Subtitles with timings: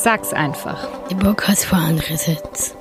[0.00, 1.08] Sag's einfach.
[1.08, 2.76] Die Bock hast vor andere Sitz.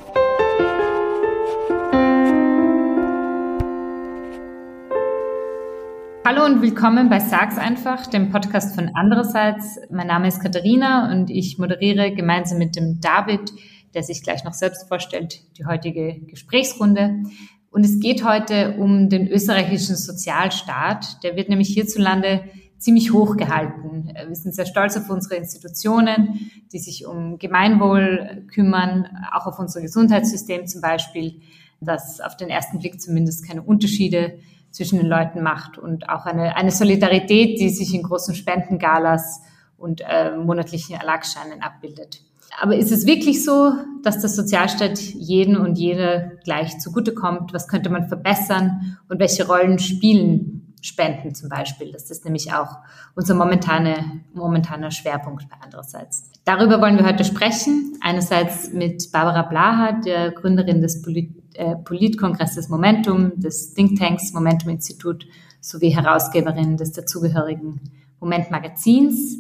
[6.24, 9.80] Hallo und willkommen bei Sag's einfach, dem Podcast von Andererseits.
[9.90, 13.52] Mein Name ist Katharina und ich moderiere gemeinsam mit dem David,
[13.96, 17.24] der sich gleich noch selbst vorstellt, die heutige Gesprächsrunde.
[17.72, 21.24] Und es geht heute um den österreichischen Sozialstaat.
[21.24, 22.44] Der wird nämlich hierzulande
[22.78, 24.14] ziemlich hoch gehalten.
[24.28, 29.82] Wir sind sehr stolz auf unsere Institutionen, die sich um Gemeinwohl kümmern, auch auf unser
[29.82, 31.42] Gesundheitssystem zum Beispiel,
[31.82, 34.40] das auf den ersten Blick zumindest keine Unterschiede
[34.72, 39.42] zwischen den Leuten macht und auch eine, eine Solidarität, die sich in großen Spendengalas
[39.78, 42.22] und äh, monatlichen Erlagsscheinen abbildet.
[42.60, 43.74] Aber ist es wirklich so,
[44.04, 47.54] dass der Sozialstaat jeden und jede gleich zugutekommt?
[47.54, 51.92] Was könnte man verbessern und welche Rollen spielen Spenden zum Beispiel.
[51.92, 52.78] Das ist nämlich auch
[53.16, 56.30] unser momentane, momentaner Schwerpunkt bei andererseits.
[56.46, 57.98] Darüber wollen wir heute sprechen.
[58.02, 65.26] Einerseits mit Barbara Blaha, der Gründerin des Polit äh, Politkongresses Momentum, des Thinktanks Momentum Institut
[65.60, 67.82] sowie Herausgeberin des dazugehörigen
[68.20, 69.38] Moment Magazins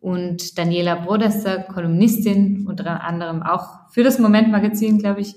[0.00, 5.34] und Daniela Brodesser, Kolumnistin, unter anderem auch für das Moment Magazin, glaube ich,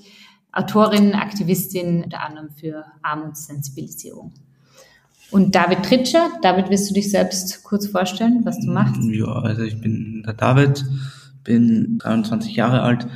[0.52, 4.34] Autorin, Aktivistin, unter anderem für Armutssensibilisierung.
[5.32, 9.02] Und David Tritscher, David, willst du dich selbst kurz vorstellen, was du machst?
[9.04, 10.86] Ja, also ich bin der David,
[11.44, 13.08] bin 23 Jahre alt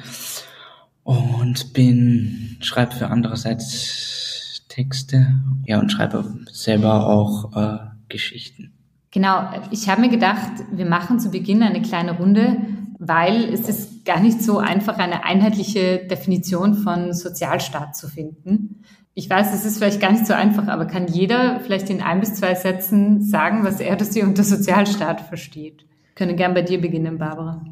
[1.04, 7.78] und bin, schreibe für andererseits Texte, ja, und schreibe selber auch äh,
[8.10, 8.72] Geschichten.
[9.12, 12.58] Genau, ich habe mir gedacht, wir machen zu Beginn eine kleine Runde,
[12.98, 18.84] weil es ist gar nicht so einfach, eine einheitliche Definition von Sozialstaat zu finden.
[19.14, 22.22] Ich weiß, es ist vielleicht gar nicht so einfach, aber kann jeder vielleicht in ein
[22.22, 25.86] bis zwei Sätzen sagen, was er oder sie unter Sozialstaat versteht?
[26.10, 27.66] Ich könnte gern bei dir beginnen, Barbara.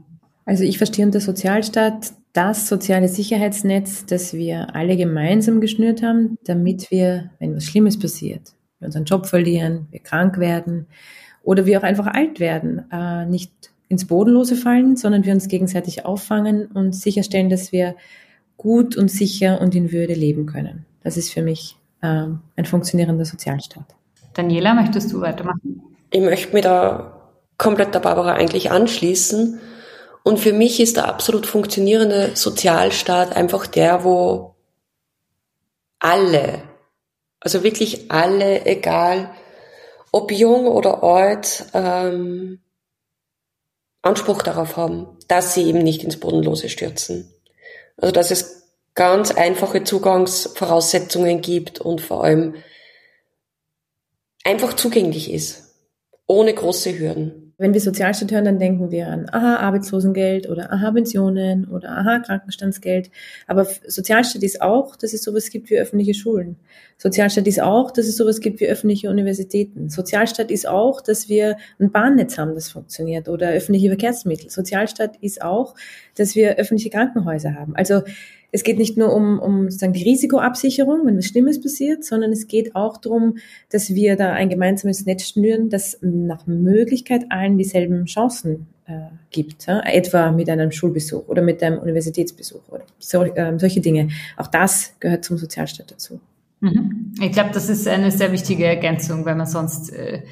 [0.45, 6.91] Also ich verstehe unter Sozialstaat das soziale Sicherheitsnetz, das wir alle gemeinsam geschnürt haben, damit
[6.91, 10.87] wir, wenn was Schlimmes passiert, wir unseren Job verlieren, wir krank werden
[11.43, 13.51] oder wir auch einfach alt werden, äh, nicht
[13.87, 17.95] ins Bodenlose fallen, sondern wir uns gegenseitig auffangen und sicherstellen, dass wir
[18.57, 20.85] gut und sicher und in Würde leben können.
[21.03, 23.95] Das ist für mich ähm, ein funktionierender Sozialstaat.
[24.33, 25.81] Daniela, möchtest du weitermachen?
[26.11, 27.19] Ich möchte mir da
[27.57, 29.59] komplett der Barbara eigentlich anschließen.
[30.23, 34.55] Und für mich ist der absolut funktionierende Sozialstaat einfach der, wo
[35.99, 36.63] alle,
[37.39, 39.31] also wirklich alle, egal
[40.11, 42.59] ob jung oder alt, ähm,
[44.01, 47.33] Anspruch darauf haben, dass sie eben nicht ins Bodenlose stürzen.
[47.97, 48.58] Also dass es
[48.99, 52.55] ganz einfache Zugangsvoraussetzungen gibt und vor allem
[54.43, 55.73] einfach zugänglich ist,
[56.27, 57.53] ohne große Hürden.
[57.57, 62.19] Wenn wir Sozialstaat hören, dann denken wir an aha, Arbeitslosengeld oder aha, Pensionen oder aha,
[62.19, 63.09] Krankenstandsgeld.
[63.47, 66.57] Aber Sozialstaat ist auch, dass es sowas gibt wie öffentliche Schulen.
[66.97, 69.89] Sozialstaat ist auch, dass es sowas gibt wie öffentliche Universitäten.
[69.89, 74.49] Sozialstaat ist auch, dass wir ein Bahnnetz haben, das funktioniert oder öffentliche Verkehrsmittel.
[74.49, 75.75] Sozialstaat ist auch,
[76.15, 77.77] dass wir öffentliche Krankenhäuser haben.
[77.77, 78.01] Also
[78.51, 82.47] es geht nicht nur um, um sozusagen die Risikoabsicherung, wenn was Schlimmes passiert, sondern es
[82.47, 83.37] geht auch darum,
[83.69, 88.93] dass wir da ein gemeinsames Netz schnüren, das nach Möglichkeit allen dieselben Chancen äh,
[89.29, 89.81] gibt, ja?
[89.81, 94.09] etwa mit einem Schulbesuch oder mit einem Universitätsbesuch oder so, äh, solche Dinge.
[94.35, 96.19] Auch das gehört zum Sozialstaat dazu.
[96.61, 97.13] Mhm.
[97.21, 100.23] Ich glaube, das ist eine sehr wichtige Ergänzung, weil man sonst äh,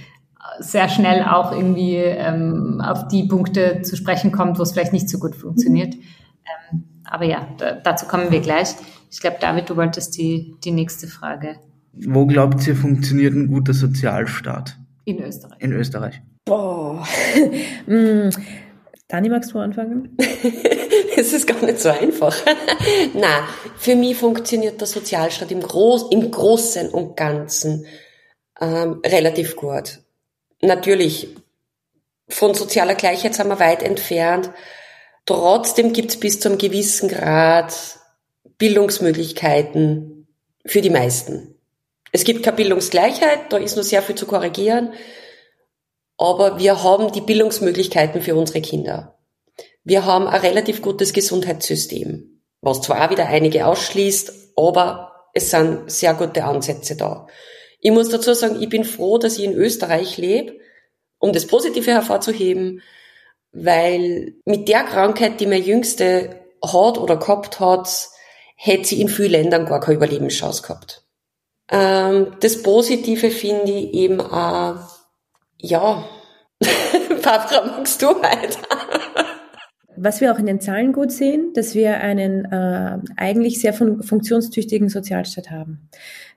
[0.60, 5.10] sehr schnell auch irgendwie ähm, auf die Punkte zu sprechen kommt, wo es vielleicht nicht
[5.10, 5.96] so gut funktioniert.
[5.96, 6.02] Mhm.
[6.72, 8.70] Ähm, aber ja, da, dazu kommen wir gleich.
[9.10, 11.56] Ich glaube, David, du wolltest die, die nächste Frage.
[11.94, 14.78] Wo glaubt ihr, funktioniert ein guter Sozialstaat?
[15.06, 15.62] In Österreich.
[15.62, 16.22] In Österreich.
[16.46, 17.08] Boah.
[17.88, 18.30] mm.
[19.08, 20.18] Dani, magst du anfangen?
[21.16, 22.36] es ist gar nicht so einfach.
[23.14, 23.48] Na,
[23.78, 27.86] für mich funktioniert der Sozialstaat im, Groß, im Großen und Ganzen
[28.60, 30.00] ähm, relativ gut.
[30.62, 31.30] Natürlich,
[32.28, 34.52] von sozialer Gleichheit sind wir weit entfernt,
[35.28, 37.74] Trotzdem gibt es bis zu einem gewissen Grad
[38.58, 40.26] Bildungsmöglichkeiten
[40.66, 41.54] für die meisten.
[42.14, 44.94] Es gibt keine Bildungsgleichheit, da ist noch sehr viel zu korrigieren,
[46.18, 49.20] aber wir haben die Bildungsmöglichkeiten für unsere Kinder.
[49.84, 55.92] Wir haben ein relativ gutes Gesundheitssystem, was zwar auch wieder einige ausschließt, aber es sind
[55.92, 57.28] sehr gute Ansätze da.
[57.82, 60.58] Ich muss dazu sagen, ich bin froh, dass ich in Österreich lebe,
[61.20, 62.82] um das Positive hervorzuheben,
[63.64, 68.10] weil mit der Krankheit, die meine Jüngste hat oder gehabt hat,
[68.56, 71.04] hätte sie in vielen Ländern gar keine Überlebenschance gehabt.
[71.70, 74.78] Ähm, das Positive finde ich eben auch,
[75.58, 76.04] ja,
[77.24, 78.60] Barbara, magst du weiter?
[79.98, 84.04] Was wir auch in den Zahlen gut sehen, dass wir einen äh, eigentlich sehr fun
[84.04, 85.90] funktionstüchtigen Sozialstaat haben.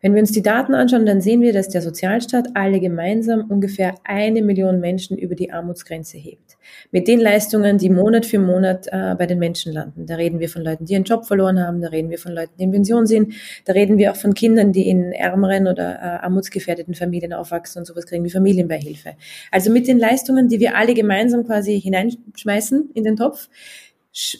[0.02, 3.96] Wenn wir uns die Daten anschauen, dann sehen wir, dass der Sozialstaat alle gemeinsam ungefähr
[4.04, 6.56] eine Million Menschen über die Armutsgrenze hebt.
[6.90, 10.06] Mit den Leistungen, die Monat für Monat äh, bei den Menschen landen.
[10.06, 12.52] Da reden wir von Leuten, die ihren Job verloren haben, da reden wir von Leuten,
[12.58, 13.34] die in Pension sind,
[13.66, 17.84] da reden wir auch von Kindern, die in ärmeren oder äh, armutsgefährdeten Familien aufwachsen und
[17.84, 19.16] sowas kriegen wie Familienbeihilfe.
[19.50, 23.49] Also mit den Leistungen, die wir alle gemeinsam quasi hineinschmeißen in den Topf,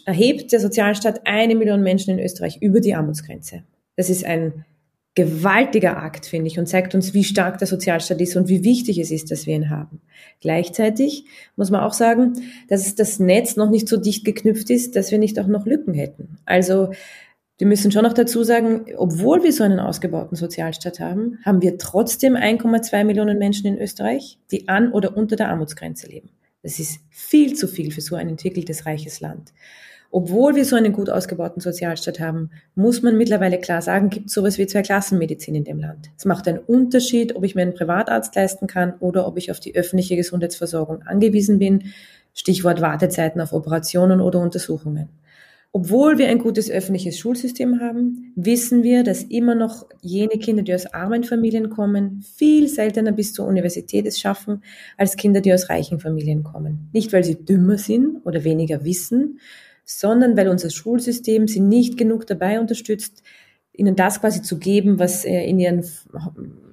[0.04, 3.62] erhebt der Sozialstaat eine Million Menschen in Österreich über die Armutsgrenze.
[3.96, 4.64] Das ist ein
[5.14, 8.98] gewaltiger Akt, finde ich, und zeigt uns, wie stark der Sozialstaat ist und wie wichtig
[8.98, 10.00] es ist, dass wir ihn haben.
[10.40, 11.24] Gleichzeitig
[11.56, 12.34] muss man auch sagen,
[12.68, 15.94] dass das Netz noch nicht so dicht geknüpft ist, dass wir nicht auch noch Lücken
[15.94, 16.38] hätten.
[16.44, 16.92] Also
[17.58, 21.76] wir müssen schon noch dazu sagen, obwohl wir so einen ausgebauten Sozialstaat haben, haben wir
[21.76, 26.30] trotzdem 1,2 Millionen Menschen in Österreich, die an oder unter der Armutsgrenze leben.
[26.62, 29.52] Das ist viel zu viel für so ein entwickeltes, reiches Land.
[30.12, 34.34] Obwohl wir so einen gut ausgebauten Sozialstaat haben, muss man mittlerweile klar sagen, gibt es
[34.34, 36.10] sowas wie Zwei-Klassenmedizin in dem Land.
[36.18, 39.60] Es macht einen Unterschied, ob ich mir einen Privatarzt leisten kann oder ob ich auf
[39.60, 41.92] die öffentliche Gesundheitsversorgung angewiesen bin.
[42.34, 45.08] Stichwort Wartezeiten auf Operationen oder Untersuchungen.
[45.72, 50.75] Obwohl wir ein gutes öffentliches Schulsystem haben, wissen wir, dass immer noch jene Kinder, die
[50.75, 54.64] aus armen Familien kommen, viel seltener bis zur Universität es schaffen,
[54.96, 56.90] als Kinder, die aus reichen Familien kommen.
[56.93, 59.38] Nicht, weil sie dümmer sind oder weniger wissen,
[59.84, 63.23] sondern weil unser Schulsystem sie nicht genug dabei unterstützt,
[63.73, 65.84] ihnen das quasi zu geben, was äh, in ihren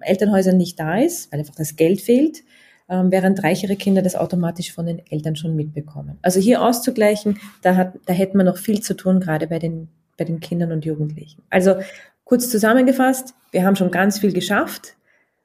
[0.01, 2.43] Elternhäusern nicht da ist, weil einfach das Geld fehlt,
[2.89, 6.17] ähm, während reichere Kinder das automatisch von den Eltern schon mitbekommen.
[6.21, 9.89] Also hier auszugleichen, da, hat, da hätten wir noch viel zu tun, gerade bei den,
[10.17, 11.43] bei den Kindern und Jugendlichen.
[11.49, 11.75] Also
[12.23, 14.95] kurz zusammengefasst, wir haben schon ganz viel geschafft,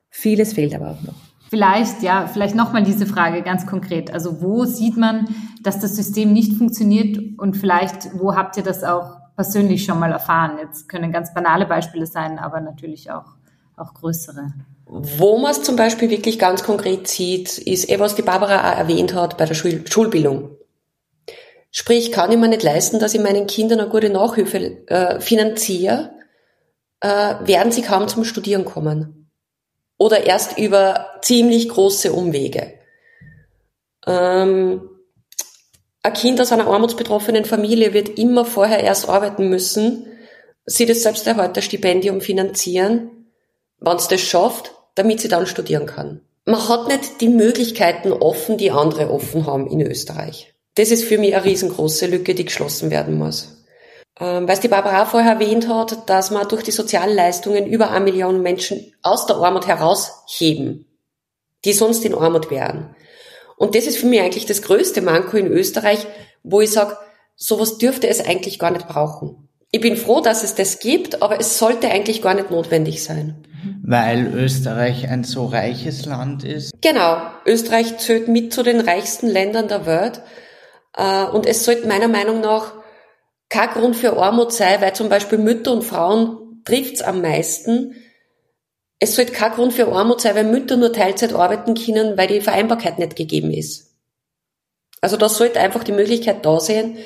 [0.08, 1.14] vieles fehlt aber auch noch.
[1.50, 4.10] Vielleicht, ja, vielleicht nochmal diese Frage ganz konkret.
[4.10, 5.28] Also wo sieht man,
[5.62, 10.12] dass das System nicht funktioniert und vielleicht, wo habt ihr das auch persönlich schon mal
[10.12, 10.58] erfahren?
[10.62, 13.36] Jetzt können ganz banale Beispiele sein, aber natürlich auch,
[13.76, 14.54] auch größere.
[14.86, 18.78] Wo man es zum Beispiel wirklich ganz konkret sieht, ist eh, was die Barbara auch
[18.78, 20.56] erwähnt hat bei der Schul Schulbildung.
[21.70, 26.10] Sprich, kann ich mir nicht leisten, dass ich meinen Kindern eine gute Nachhilfe äh, finanziere,
[27.00, 29.30] äh, werden sie kaum zum Studieren kommen
[29.96, 32.74] oder erst über ziemlich große Umwege.
[34.06, 34.88] Ähm,
[36.02, 40.06] ein Kind aus einer armutsbetroffenen Familie wird immer vorher erst arbeiten müssen,
[40.66, 43.21] sie das Selbsterhalterstipendium finanzieren,
[43.84, 46.20] wenn es das schafft, damit sie dann studieren kann.
[46.44, 50.54] Man hat nicht die Möglichkeiten offen, die andere offen haben in Österreich.
[50.74, 53.62] Das ist für mich eine riesengroße Lücke, die geschlossen werden muss.
[54.18, 58.42] Ähm, weil die Barbara vorher erwähnt hat, dass man durch die Sozialleistungen über eine Million
[58.42, 60.86] Menschen aus der Armut herausheben,
[61.64, 62.94] die sonst in Armut wären.
[63.56, 66.06] Und das ist für mich eigentlich das größte Manko in Österreich,
[66.42, 66.96] wo ich sage,
[67.36, 69.48] sowas dürfte es eigentlich gar nicht brauchen.
[69.72, 73.42] Ich bin froh, dass es das gibt, aber es sollte eigentlich gar nicht notwendig sein.
[73.82, 76.72] Weil Österreich ein so reiches Land ist?
[76.82, 77.22] Genau.
[77.46, 80.20] Österreich zählt mit zu den reichsten Ländern der Welt.
[80.94, 82.74] Äh, und es sollte meiner Meinung nach
[83.48, 87.96] kein Grund für Armut sei, weil zum Beispiel Mütter und Frauen trifft's am meisten.
[88.98, 92.40] Es sollte kein Grund für Armut sein, weil Mütter nur Teilzeit arbeiten können, weil die
[92.40, 93.96] Vereinbarkeit nicht gegeben ist.
[95.00, 96.98] Also da sollte einfach die Möglichkeit da sein,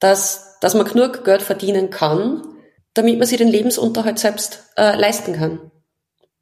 [0.00, 2.42] dass, dass man genug Geld verdienen kann,
[2.94, 5.70] damit man sich den Lebensunterhalt selbst äh, leisten kann.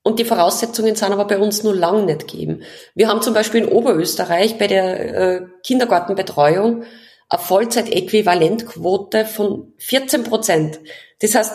[0.04, 2.62] Und die Voraussetzungen sind aber bei uns nur lang nicht gegeben.
[2.94, 6.84] Wir haben zum Beispiel in Oberösterreich bei der äh, Kindergartenbetreuung
[7.28, 10.78] eine Vollzeitäquivalentquote von 14 Prozent.
[11.20, 11.52] Das heißt,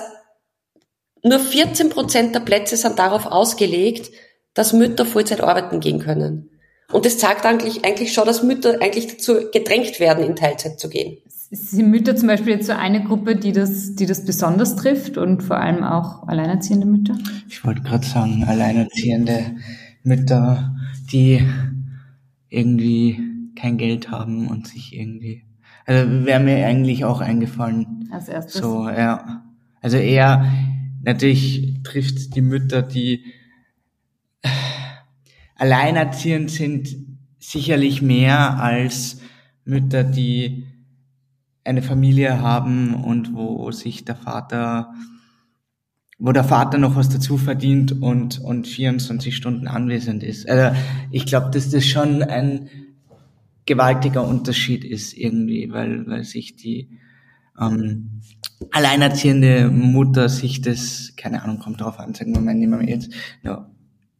[1.23, 4.11] nur 14 Prozent der Plätze sind darauf ausgelegt,
[4.53, 6.56] dass Mütter Vollzeit arbeiten gehen können.
[6.91, 10.89] Und das zeigt eigentlich, eigentlich schon, dass Mütter eigentlich dazu gedrängt werden, in Teilzeit zu
[10.89, 11.17] gehen.
[11.49, 15.43] Sind Mütter zum Beispiel jetzt so eine Gruppe, die das, die das besonders trifft und
[15.43, 17.17] vor allem auch alleinerziehende Mütter?
[17.49, 19.55] Ich wollte gerade sagen, alleinerziehende
[20.03, 20.75] Mütter,
[21.11, 21.41] die
[22.49, 23.19] irgendwie
[23.55, 25.47] kein Geld haben und sich irgendwie
[25.87, 28.09] also wäre mir eigentlich auch eingefallen.
[28.11, 28.61] Als erstes.
[28.61, 29.45] So, ja.
[29.81, 30.45] Also eher,
[31.01, 33.23] natürlich trifft die Mütter, die
[35.57, 36.95] alleinerziehend sind,
[37.39, 39.21] sicherlich mehr als
[39.65, 40.65] Mütter, die
[41.63, 44.93] eine Familie haben und wo sich der Vater,
[46.17, 50.49] wo der Vater noch was dazu verdient und, und 24 Stunden anwesend ist.
[50.49, 50.75] Also
[51.11, 52.69] ich glaube, dass das schon ein
[53.65, 56.89] gewaltiger Unterschied ist irgendwie, weil, weil sich die
[57.59, 58.21] ähm,
[58.71, 63.11] alleinerziehende Mutter sich das, keine Ahnung, kommt drauf an, sagen wir mal, nehmen wir jetzt,
[63.43, 63.65] no,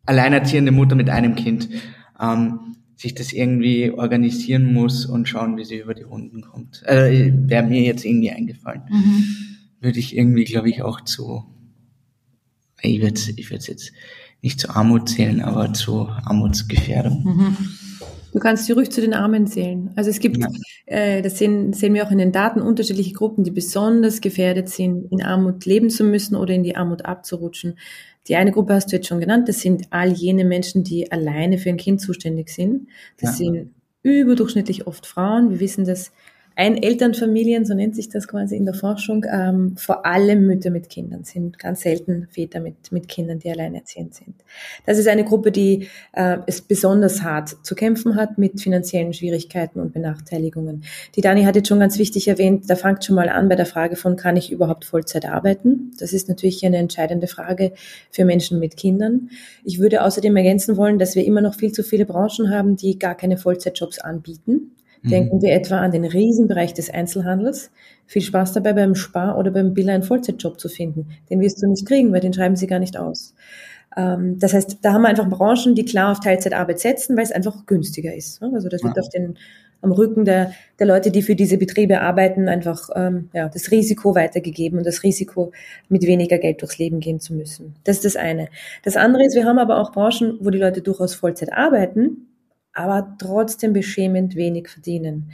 [0.08, 1.70] alleinerziehende Mutter mit einem Kind,
[2.20, 6.84] ähm, sich das irgendwie organisieren muss und schauen, wie sie über die Runden kommt.
[6.88, 8.82] Also wäre mir jetzt irgendwie eingefallen.
[8.90, 9.24] Mhm.
[9.80, 11.44] Würde ich irgendwie, glaube ich, auch zu,
[12.82, 13.92] ich würde ich würde jetzt
[14.42, 17.24] nicht zu Armut zählen, aber zu Armutsgefährdung.
[17.24, 17.58] Mhm.
[18.34, 19.92] Du kannst sie ruhig zu den Armen zählen.
[19.96, 20.48] Also es gibt, ja.
[20.86, 25.12] äh, das sehen, sehen wir auch in den Daten, unterschiedliche Gruppen, die besonders gefährdet sind,
[25.12, 27.78] in Armut leben zu müssen oder in die Armut abzurutschen.
[28.28, 31.58] Die eine Gruppe hast du jetzt schon genannt, das sind all jene Menschen, die alleine
[31.58, 32.88] für ein Kind zuständig sind.
[33.20, 33.46] Das ja.
[33.46, 33.72] sind
[34.04, 35.50] überdurchschnittlich oft Frauen.
[35.50, 36.12] Wir wissen, dass
[36.58, 41.24] Einelternfamilien, so nennt sich das quasi in der Forschung, ähm, vor allem Mütter mit Kindern
[41.24, 44.34] sind, ganz selten Väter mit, mit Kindern, die alleinerziehend sind.
[44.84, 49.80] Das ist eine Gruppe, die äh, es besonders hart zu kämpfen hat mit finanziellen Schwierigkeiten
[49.80, 50.84] und Benachteiligungen.
[51.16, 53.68] Die Dani hat jetzt schon ganz wichtig erwähnt, da fängt schon mal an bei der
[53.68, 55.92] Frage von, kann ich überhaupt Vollzeit arbeiten?
[56.00, 57.74] Das ist natürlich eine entscheidende Frage
[58.10, 59.30] für Menschen mit Kindern.
[59.64, 62.98] Ich würde außerdem ergänzen wollen, dass wir immer noch viel zu viele Branchen haben, die
[62.98, 64.72] gar keine Vollzeitjobs anbieten.
[65.01, 65.10] Mhm.
[65.10, 67.72] Denken wir etwa an den Riesenbereich des Einzelhandels.
[68.06, 71.08] Viel Spaß dabei beim Spar oder beim Biller einen Vollzeitjob zu finden.
[71.30, 73.34] Den wirst du nicht kriegen, weil den schreiben sie gar nicht aus.
[73.96, 77.32] Ähm, das heißt, da haben wir einfach Branchen, die klar auf Teilzeitarbeit setzen, weil es
[77.32, 78.42] einfach günstiger ist.
[78.42, 79.38] Also das wird auf den
[79.82, 84.16] am Rücken der, der Leute, die für diese Betriebe arbeiten, einfach ähm, ja, das Risiko
[84.16, 85.51] weitergegeben und das Risiko,
[85.89, 87.75] mit weniger Geld durchs Leben gehen zu müssen.
[87.84, 88.50] Das ist das eine.
[88.84, 92.27] Das andere ist, wir haben aber auch Branchen, wo die Leute durchaus Vollzeit arbeiten,
[92.78, 95.32] aber trotzdem beschämend wenig verdienen.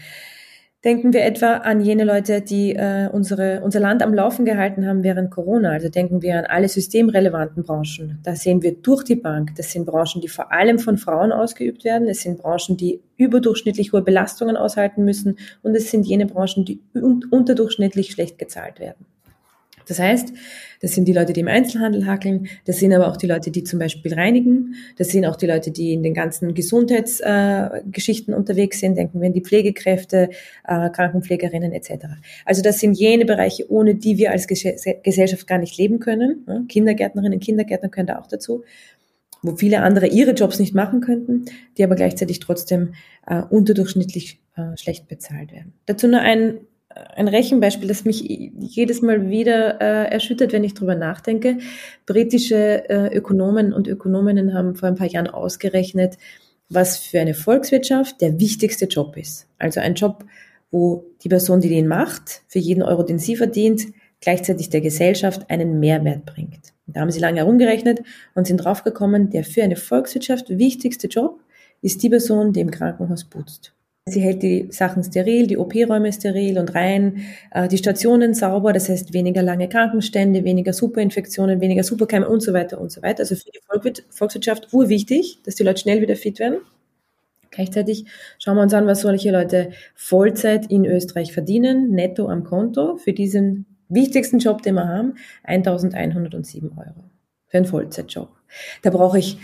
[0.83, 5.01] Denken wir etwa an jene Leute, die äh, unsere, unser Land am Laufen gehalten haben
[5.01, 5.71] während Corona.
[5.71, 8.19] Also denken wir an alle systemrelevanten Branchen.
[8.21, 9.55] Da sehen wir durch die Bank.
[9.55, 12.09] Das sind Branchen, die vor allem von Frauen ausgeübt werden.
[12.09, 15.37] Es sind Branchen, die überdurchschnittlich hohe Belastungen aushalten müssen.
[15.61, 19.05] Und es sind jene Branchen, die unterdurchschnittlich schlecht gezahlt werden.
[19.87, 20.33] Das heißt,
[20.81, 23.63] das sind die Leute, die im Einzelhandel hackeln, das sind aber auch die Leute, die
[23.63, 28.79] zum Beispiel reinigen, das sind auch die Leute, die in den ganzen Gesundheitsgeschichten äh, unterwegs
[28.79, 30.29] sind, denken wir an die Pflegekräfte,
[30.67, 32.05] äh, Krankenpflegerinnen etc.
[32.45, 34.63] Also das sind jene Bereiche, ohne die wir als Ges
[35.03, 36.45] Gesellschaft gar nicht leben können.
[36.47, 38.63] Ja, Kindergärtnerinnen, Kindergärtner können da auch dazu
[39.43, 41.45] wo viele andere ihre Jobs nicht machen könnten,
[41.77, 42.93] die aber gleichzeitig trotzdem
[43.27, 45.73] äh, unterdurchschnittlich äh, schlecht bezahlt werden.
[45.85, 46.59] Dazu nur ein
[47.15, 48.21] ein Rechenbeispiel, das mich
[48.59, 51.57] jedes Mal wieder äh, erschüttert, wenn ich drüber nachdenke.
[52.05, 56.17] Britische äh, Ökonomen und Ökonominnen haben vor ein paar Jahren ausgerechnet,
[56.69, 59.47] was für eine Volkswirtschaft der wichtigste Job ist.
[59.57, 60.25] Also ein Job,
[60.71, 63.85] wo die Person, die den macht, für jeden Euro, den sie verdient,
[64.21, 66.73] gleichzeitig der Gesellschaft einen Mehrwert bringt.
[66.87, 68.01] da haben sie lange herumgerechnet
[68.35, 71.41] und sind draufgekommen, der für eine Volkswirtschaft wichtigste Job
[71.81, 73.73] ist die Person, die im Krankenhaus putzt.
[74.05, 78.89] Sie hält die Sachen steril, die OP-Räume steril und rein, äh, die Stationen sauber, das
[78.89, 83.21] heißt weniger lange Krankenstände, weniger Superinfektionen, weniger Superkeime und so weiter und so weiter.
[83.21, 83.61] Also für die
[84.09, 86.57] Volkswirtschaft urwichtig, dass die Leute schnell wieder fit werden.
[87.49, 88.05] Gleichzeitig
[88.39, 93.13] schauen wir uns an, was solche Leute Vollzeit in Österreich verdienen, netto am Konto, für
[93.13, 97.05] diesen wichtigsten Job, den wir haben, 1107 Euro.
[97.47, 98.29] Für einen Vollzeitjob.
[98.81, 99.37] Da brauche ich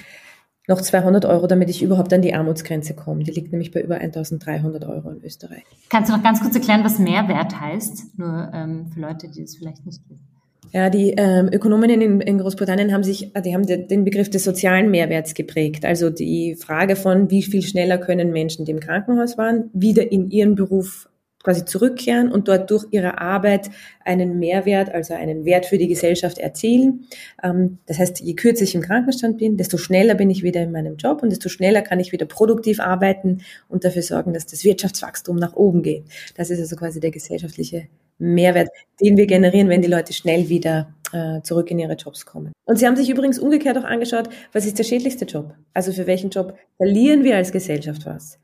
[0.70, 3.24] noch 200 Euro, damit ich überhaupt an die Armutsgrenze komme.
[3.24, 5.64] Die liegt nämlich bei über 1300 Euro in Österreich.
[5.90, 8.18] Kannst du noch ganz kurz erklären, was Mehrwert heißt?
[8.18, 10.30] Nur ähm, für Leute, die das vielleicht nicht wissen.
[10.72, 14.92] Ja, die ähm, Ökonominnen in, in Großbritannien haben sich, die haben den Begriff des sozialen
[14.92, 15.84] Mehrwerts geprägt.
[15.84, 20.30] Also die Frage von, wie viel schneller können Menschen, die im Krankenhaus waren, wieder in
[20.30, 21.09] ihren Beruf
[21.44, 23.70] quasi zurückkehren und dort durch ihre Arbeit
[24.04, 27.06] einen Mehrwert, also einen Wert für die Gesellschaft erzielen.
[27.42, 30.72] Ähm, das heißt, je kürzer ich im Krankenstand bin, desto schneller bin ich wieder in
[30.72, 34.64] meinem Job und desto schneller kann ich wieder produktiv arbeiten und dafür sorgen, dass das
[34.64, 36.06] Wirtschaftswachstum nach oben geht.
[36.36, 38.70] Das ist also quasi der gesellschaftliche Mehrwert,
[39.02, 42.52] den wir generieren, wenn die Leute schnell wieder äh, zurück in ihre Jobs kommen.
[42.66, 45.56] Und sie haben sich übrigens umgekehrt auch angeschaut, was ist der schädlichste Job?
[45.74, 48.40] Also für welchen Job verlieren wir als Gesellschaft was?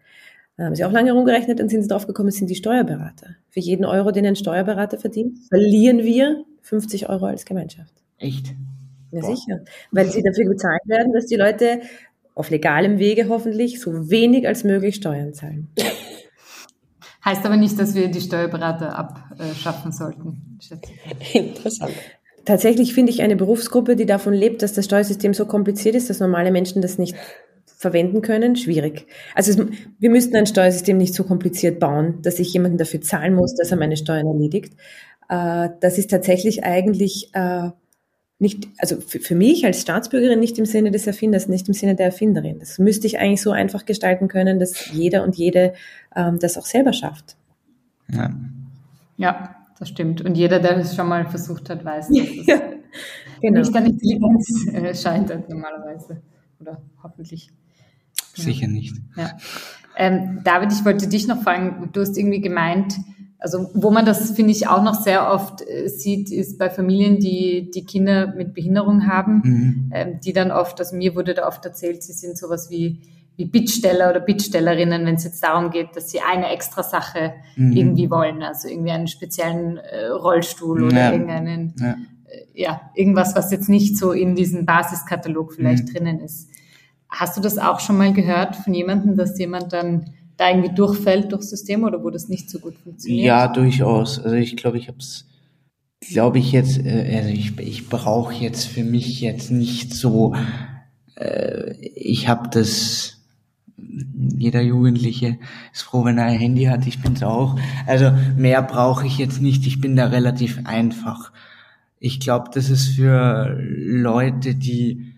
[0.58, 3.36] Da haben sie auch lange rumgerechnet und sind sie drauf gekommen, es sind die Steuerberater.
[3.50, 7.94] Für jeden Euro, den ein Steuerberater verdient, verlieren wir 50 Euro als Gemeinschaft.
[8.18, 8.56] Echt?
[9.12, 9.36] Ja, Boah.
[9.36, 9.60] sicher.
[9.92, 11.82] Weil sie dafür bezahlt werden, dass die Leute
[12.36, 15.70] auf legalem Wege hoffentlich so wenig als möglich Steuern zahlen.
[17.24, 20.60] Heißt aber nicht, dass wir die Steuerberater abschaffen sollten.
[21.34, 21.94] Interessant.
[22.46, 26.20] Tatsächlich finde ich eine Berufsgruppe, die davon lebt, dass das Steuersystem so kompliziert ist, dass
[26.20, 27.16] normale Menschen das nicht
[27.78, 29.08] verwenden können, schwierig.
[29.34, 29.68] Also es,
[30.00, 33.72] wir müssten ein Steuersystem nicht so kompliziert bauen, dass ich jemanden dafür zahlen muss, dass
[33.72, 34.74] er meine Steuern erledigt.
[35.30, 37.70] Äh, das ist tatsächlich eigentlich äh,
[38.38, 41.96] nicht, also für, für, mich als Staatsbürgerin nicht im Sinne des Erfinders, nicht im Sinne
[41.96, 42.60] der Erfinderin.
[42.60, 45.74] Das müsste ich eigentlich so einfach gestalten können, dass jeder und jede
[46.16, 47.38] ähm, das auch selber schafft.
[48.12, 48.30] Ja.
[49.18, 50.22] ja, das stimmt.
[50.22, 52.62] Und jeder, der es schon mal versucht hat, weiß, dass es ja,
[53.42, 53.60] genau.
[53.60, 56.22] nicht an Intelligenz äh, scheitert normalerweise.
[56.60, 57.52] Oder hoffentlich.
[58.36, 58.96] Sicher nicht.
[59.16, 59.32] Ja.
[59.98, 62.96] Ähm, David, ich wollte dich noch fragen, du hast irgendwie gemeint,
[63.40, 67.20] also wo man das, finde ich, auch noch sehr oft äh, sieht, ist bei Familien,
[67.20, 69.92] die die Kinder mit Behinderung haben, Mhm.
[69.94, 73.02] ähm, die dann oft, also mir wurde da oft erzählt, sie sind sowas wie,
[73.38, 77.72] wie Bittsteller oder Bittstellerinnen, wenn es jetzt darum geht, dass sie eine extra Sache Mhm.
[77.74, 81.12] irgendwie wollen, also irgendwie einen speziellen äh, Rollstuhl oder Ja.
[81.12, 81.92] irgendeinen, Ja.
[82.26, 85.94] äh, ja, irgendwas, was jetzt nicht so in diesem Basiskatalog vielleicht Mhm.
[85.94, 86.50] drinnen ist.
[87.10, 91.32] Hast du das auch schon mal gehört von jemandem, dass jemand dann da irgendwie durchfällt
[91.32, 93.26] durchs System oder wo das nicht so gut funktioniert?
[93.26, 94.20] Ja, durchaus.
[94.20, 95.26] Also ich glaube, ich habe es,
[96.02, 100.36] glaube ich jetzt, äh, also ich, ich brauche jetzt für mich jetzt nicht so,
[101.16, 103.22] äh, ich habe das,
[103.78, 105.38] jeder Jugendliche
[105.74, 107.58] ist froh, wenn er ein Handy hat, ich bin's auch.
[107.88, 111.32] Also mehr brauche ich jetzt nicht, ich bin da relativ einfach.
[112.00, 115.15] Ich glaube, das ist für Leute, die,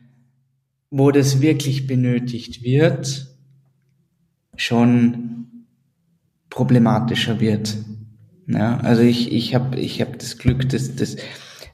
[0.90, 3.28] wo das wirklich benötigt wird,
[4.56, 5.66] schon
[6.50, 7.78] problematischer wird.
[8.48, 11.18] Ja, also ich, ich habe ich hab das Glück, dass, dass,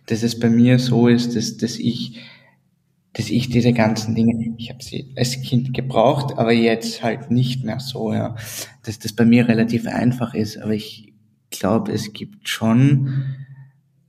[0.08, 2.20] dass es bei mir so ist, dass, dass ich
[3.14, 7.64] dass ich diese ganzen Dinge, ich habe sie als Kind gebraucht, aber jetzt halt nicht
[7.64, 8.36] mehr so, ja.
[8.84, 11.14] Dass das bei mir relativ einfach ist, aber ich
[11.52, 13.24] glaube, es gibt schon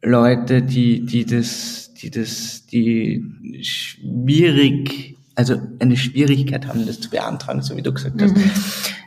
[0.02, 3.24] Leute, die, die das, die das, die
[3.62, 8.36] schwierig, also eine Schwierigkeit haben, das zu beantragen, so wie du gesagt hast.
[8.36, 8.50] Mhm.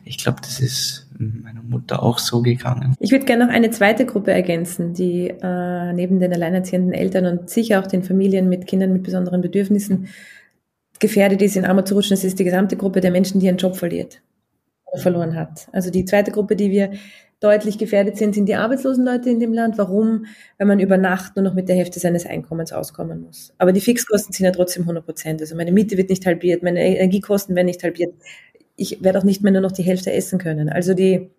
[0.05, 2.95] Ich glaube, das ist meiner Mutter auch so gegangen.
[2.99, 7.49] Ich würde gerne noch eine zweite Gruppe ergänzen, die äh, neben den alleinerziehenden Eltern und
[7.49, 10.07] sicher auch den Familien mit Kindern mit besonderen Bedürfnissen
[10.99, 12.15] gefährdet ist, in Armut zu rutschen.
[12.15, 14.21] Das ist die gesamte Gruppe der Menschen, die ihren Job verliert
[14.85, 15.67] oder verloren hat.
[15.71, 16.91] Also die zweite Gruppe, die wir
[17.39, 19.77] deutlich gefährdet sind, sind die arbeitslosen Leute in dem Land.
[19.77, 20.25] Warum?
[20.57, 23.53] Weil man über Nacht nur noch mit der Hälfte seines Einkommens auskommen muss.
[23.59, 25.41] Aber die Fixkosten sind ja trotzdem 100 Prozent.
[25.41, 28.13] Also meine Miete wird nicht halbiert, meine Energiekosten werden nicht halbiert.
[28.75, 30.69] Ich werde auch nicht mehr nur noch die Hälfte essen können.
[30.69, 31.29] Also die,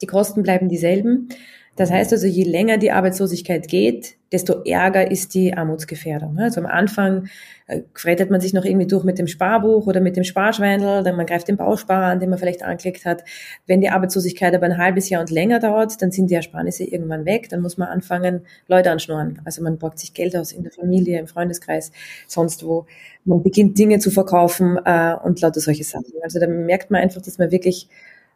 [0.00, 1.28] die Kosten bleiben dieselben.
[1.76, 6.38] Das heißt also, je länger die Arbeitslosigkeit geht, desto ärger ist die Armutsgefährdung.
[6.38, 7.28] Also am Anfang
[7.66, 11.16] äh, rettet man sich noch irgendwie durch mit dem Sparbuch oder mit dem Sparschweindel, dann
[11.16, 13.24] man greift den Bausparer an, den man vielleicht angeklickt hat.
[13.66, 17.24] Wenn die Arbeitslosigkeit aber ein halbes Jahr und länger dauert, dann sind die Ersparnisse irgendwann
[17.24, 19.40] weg, dann muss man anfangen, Leute anschnurren.
[19.46, 21.90] Also man borgt sich Geld aus in der Familie, im Freundeskreis,
[22.26, 22.86] sonst wo.
[23.24, 26.12] Man beginnt Dinge zu verkaufen äh, und lauter solche Sachen.
[26.22, 27.88] Also da merkt man einfach, dass man wirklich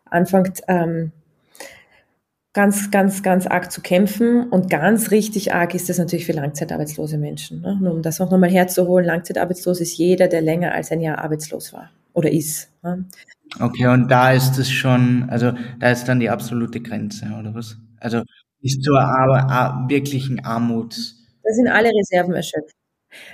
[0.08, 1.12] anfängt, ähm,
[2.56, 4.48] ganz, ganz, ganz arg zu kämpfen.
[4.48, 7.60] Und ganz richtig arg ist das natürlich für langzeitarbeitslose Menschen.
[7.60, 7.78] Ne?
[7.78, 11.74] Nur um das auch nochmal herzuholen, langzeitarbeitslos ist jeder, der länger als ein Jahr arbeitslos
[11.74, 12.70] war oder ist.
[12.82, 13.04] Ne?
[13.60, 17.76] Okay, und da ist es schon, also da ist dann die absolute Grenze, oder was?
[18.00, 18.22] Also
[18.62, 20.96] ist zur Ar Ar wirklichen Armut.
[21.44, 22.74] Da sind alle Reserven erschöpft.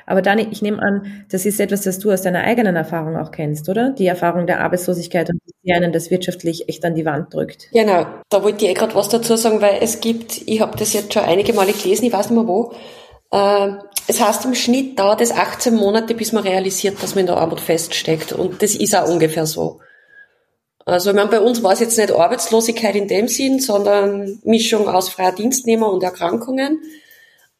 [0.07, 3.31] Aber Dani, ich nehme an, das ist etwas, das du aus deiner eigenen Erfahrung auch
[3.31, 3.90] kennst, oder?
[3.90, 7.71] Die Erfahrung der Arbeitslosigkeit und wie einen das wirtschaftlich echt an die Wand drückt.
[7.73, 10.92] Genau, da wollte ich eh gerade was dazu sagen, weil es gibt, ich habe das
[10.92, 12.73] jetzt schon einige Male gelesen, ich weiß nicht mehr wo,
[13.31, 13.73] äh,
[14.09, 17.37] es heißt im Schnitt dauert es 18 Monate, bis man realisiert, dass man in der
[17.37, 19.81] Armut feststeckt und das ist auch ungefähr so.
[20.85, 24.88] Also ich meine, bei uns war es jetzt nicht Arbeitslosigkeit in dem Sinn, sondern Mischung
[24.88, 26.81] aus freier Dienstnehmer und Erkrankungen.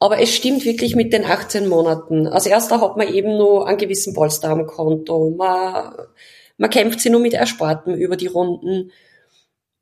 [0.02, 2.26] Aber es stimmt wirklich mit den 18 Monaten.
[2.26, 5.30] Als erster hat man eben nur einen gewissen Polster am Konto.
[5.30, 5.94] Man,
[6.56, 8.90] man kämpft sich nur mit Ersparten über die Runden.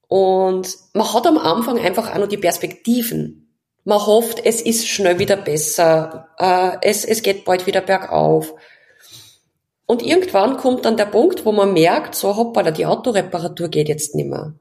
[0.08, 3.56] Und man hat am Anfang einfach auch nur die Perspektiven.
[3.84, 6.28] Man hofft, es ist schnell wieder besser.
[6.36, 8.52] Äh, es, es geht bald wieder bergauf.
[9.86, 14.14] Und irgendwann kommt dann der Punkt, wo man merkt, so hoppala, die Autoreparatur geht jetzt
[14.14, 14.52] nicht mehr.
[14.52, 14.59] Ähm,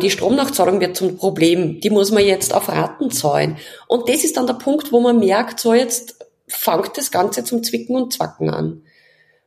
[0.00, 1.80] die Stromnachzahlung wird zum Problem.
[1.80, 3.56] Die muss man jetzt auf Raten zahlen.
[3.88, 7.64] Und das ist dann der Punkt, wo man merkt, so jetzt fängt das Ganze zum
[7.64, 8.82] Zwicken und Zwacken an.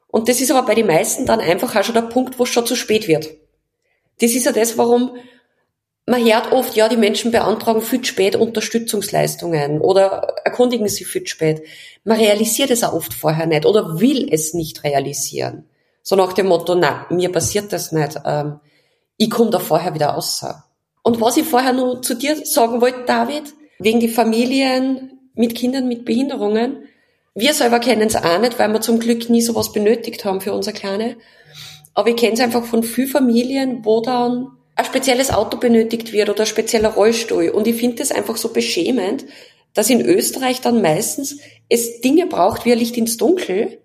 [0.07, 2.49] Und das ist aber bei den meisten dann einfach auch schon der Punkt, wo es
[2.49, 3.29] schon zu spät wird.
[4.19, 5.15] Das ist ja das, warum
[6.05, 11.23] man hört oft, ja, die Menschen beantragen viel zu spät Unterstützungsleistungen oder erkundigen sich viel
[11.23, 11.61] zu spät.
[12.05, 15.65] Man realisiert es auch oft vorher nicht oder will es nicht realisieren.
[16.03, 18.17] So nach dem Motto, na, mir passiert das nicht.
[18.25, 18.61] Ähm,
[19.17, 20.45] ich komme da vorher wieder raus.
[21.03, 25.87] Und was ich vorher nur zu dir sagen wollte, David, wegen die Familien mit Kindern
[25.87, 26.83] mit Behinderungen,
[27.35, 30.53] wir selber kennen es auch nicht, weil wir zum Glück nie sowas benötigt haben für
[30.53, 31.17] unser Kleine.
[31.93, 36.29] Aber ich kenne es einfach von vielen Familien, wo dann ein spezielles Auto benötigt wird
[36.29, 37.49] oder ein spezieller Rollstuhl.
[37.49, 39.25] Und ich finde das einfach so beschämend,
[39.73, 41.37] dass in Österreich dann meistens
[41.69, 43.79] es Dinge braucht wie ein Licht ins Dunkel,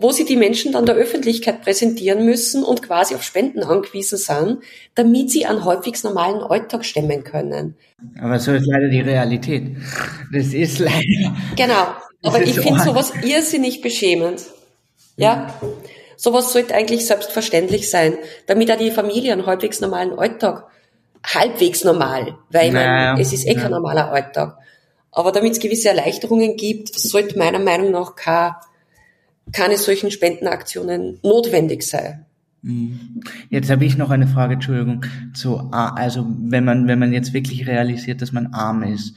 [0.00, 4.58] wo sie die Menschen dann der Öffentlichkeit präsentieren müssen und quasi auf Spenden angewiesen sind,
[4.94, 7.76] damit sie einen halbwegs normalen Alltag stemmen können.
[8.20, 9.76] Aber so ist leider die Realität.
[10.32, 11.36] Das ist leider.
[11.56, 11.86] Genau.
[12.22, 14.42] Aber ich finde sowas irrsinnig beschämend.
[15.16, 15.54] Ja.
[16.16, 20.64] Sowas sollte eigentlich selbstverständlich sein, damit auch die Familie einen halbwegs normalen Alltag,
[21.24, 24.58] halbwegs normal, weil Naja, man, es ist eh kein normaler Alltag.
[25.12, 28.52] Aber damit es gewisse Erleichterungen gibt, sollte meiner Meinung nach kein,
[29.52, 32.26] keine solchen Spendenaktionen notwendig sein.
[32.62, 33.22] Mhm.
[33.48, 37.66] Jetzt habe ich noch eine Frage, Entschuldigung, zu, also wenn man, wenn man jetzt wirklich
[37.66, 39.14] realisiert, dass man arm ist,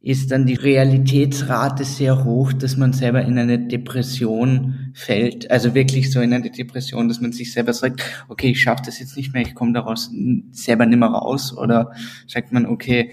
[0.00, 6.12] ist dann die Realitätsrate sehr hoch, dass man selber in eine Depression fällt, also wirklich
[6.12, 9.32] so in eine Depression, dass man sich selber sagt, okay, ich schaffe das jetzt nicht
[9.32, 10.10] mehr, ich komme daraus
[10.52, 11.92] selber nicht mehr raus, oder
[12.28, 13.10] sagt man, okay,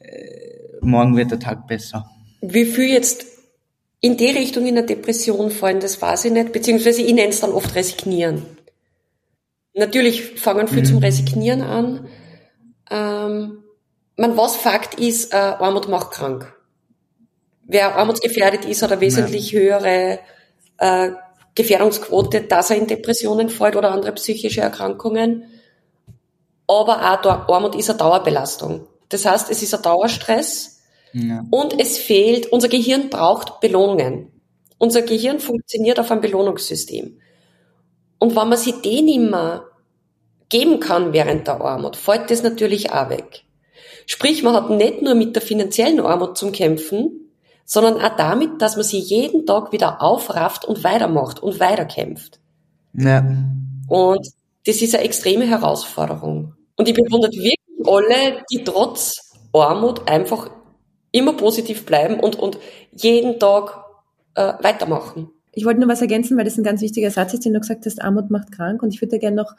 [0.00, 2.10] äh, morgen wird der Tag besser.
[2.40, 3.31] Wie viel jetzt
[4.02, 7.40] in die Richtung in der Depression fallen, das weiß ich nicht, beziehungsweise ich nenne es
[7.40, 8.44] dann oft resignieren.
[9.74, 10.86] Natürlich fangen viel Mhm.
[10.86, 12.08] zum Resignieren an.
[12.90, 13.62] Ähm,
[14.16, 16.52] man, was Fakt ist, äh, Armut macht krank.
[17.64, 20.18] Wer armutsgefährdet ist, hat eine wesentlich höhere
[20.78, 21.12] äh,
[21.54, 25.44] Gefährdungsquote, dass er in Depressionen fällt oder andere psychische Erkrankungen.
[26.66, 28.88] Aber auch Armut ist eine Dauerbelastung.
[29.10, 30.71] Das heißt, es ist ein Dauerstress.
[31.12, 31.44] Ja.
[31.50, 34.28] Und es fehlt, unser Gehirn braucht Belohnungen.
[34.78, 37.18] Unser Gehirn funktioniert auf einem Belohnungssystem.
[38.18, 39.64] Und wenn man sich den immer
[40.48, 43.44] geben kann während der Armut, fällt das natürlich auch weg.
[44.06, 47.30] Sprich, man hat nicht nur mit der finanziellen Armut zum Kämpfen,
[47.64, 52.40] sondern auch damit, dass man sie jeden Tag wieder aufrafft und weitermacht und weiterkämpft.
[52.94, 53.24] Ja.
[53.88, 54.26] Und
[54.66, 56.54] das ist eine extreme Herausforderung.
[56.76, 60.50] Und ich bewundere wirklich alle, die trotz Armut einfach
[61.12, 62.58] immer positiv bleiben und, und
[62.92, 63.84] jeden Tag
[64.34, 65.30] äh, weitermachen.
[65.52, 67.84] Ich wollte nur was ergänzen, weil das ein ganz wichtiger Satz ist, den du gesagt
[67.84, 68.82] hast, Armut macht krank.
[68.82, 69.54] Und ich würde gerne noch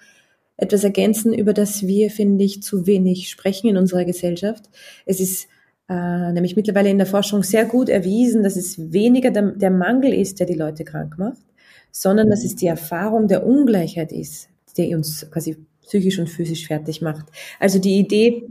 [0.58, 4.70] etwas ergänzen, über das wir, finde ich, zu wenig sprechen in unserer Gesellschaft.
[5.06, 5.48] Es ist
[5.90, 10.14] äh, nämlich mittlerweile in der Forschung sehr gut erwiesen, dass es weniger der, der Mangel
[10.14, 11.44] ist, der die Leute krank macht,
[11.92, 17.02] sondern dass es die Erfahrung der Ungleichheit ist, die uns quasi psychisch und physisch fertig
[17.02, 17.26] macht.
[17.60, 18.48] Also die Idee,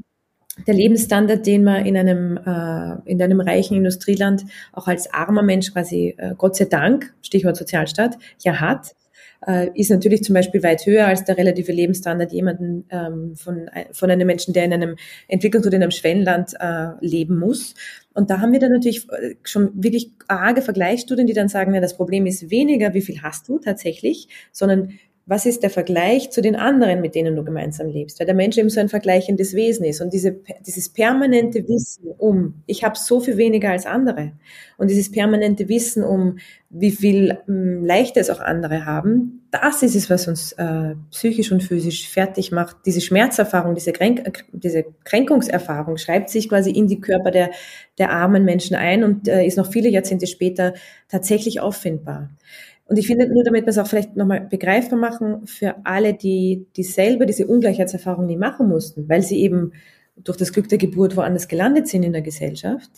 [0.67, 5.73] der Lebensstandard, den man in einem, äh, in einem reichen Industrieland auch als armer Mensch
[5.73, 8.95] quasi, äh, Gott sei Dank, Stichwort Sozialstaat, ja hat,
[9.47, 14.11] äh, ist natürlich zum Beispiel weit höher als der relative Lebensstandard jemanden ähm, von, von
[14.11, 14.97] einem Menschen, der in einem
[15.29, 17.75] Entwicklungs- oder in einem Schwellenland äh, leben muss.
[18.15, 21.81] Und da haben wir dann natürlich äh, schon wirklich arge Vergleichsstudien, die dann sagen, ja,
[21.81, 26.43] das Problem ist weniger, wie viel hast du tatsächlich, sondern was ist der Vergleich zu
[26.43, 28.19] den anderen, mit denen du gemeinsam lebst?
[28.19, 30.01] Weil der Mensch eben so ein vergleichendes Wesen ist.
[30.01, 34.33] Und diese, dieses permanente Wissen um, ich habe so viel weniger als andere.
[34.79, 36.39] Und dieses permanente Wissen um,
[36.71, 41.53] wie viel ähm, leichter es auch andere haben, das ist es, was uns äh, psychisch
[41.53, 42.79] und physisch fertig macht.
[42.87, 47.51] Diese Schmerzerfahrung, diese, Kränk diese Kränkungserfahrung schreibt sich quasi in die Körper der,
[47.99, 50.73] der armen Menschen ein und äh, ist noch viele Jahrzehnte später
[51.09, 52.31] tatsächlich auffindbar.
[52.93, 56.67] Und ich finde, nur damit wir es auch vielleicht nochmal begreifbar machen für alle, die,
[56.77, 59.73] die selber diese Ungleichheitserfahrung nie machen mussten, weil sie eben
[60.15, 62.91] durch das Glück der Geburt woanders gelandet sind in der Gesellschaft,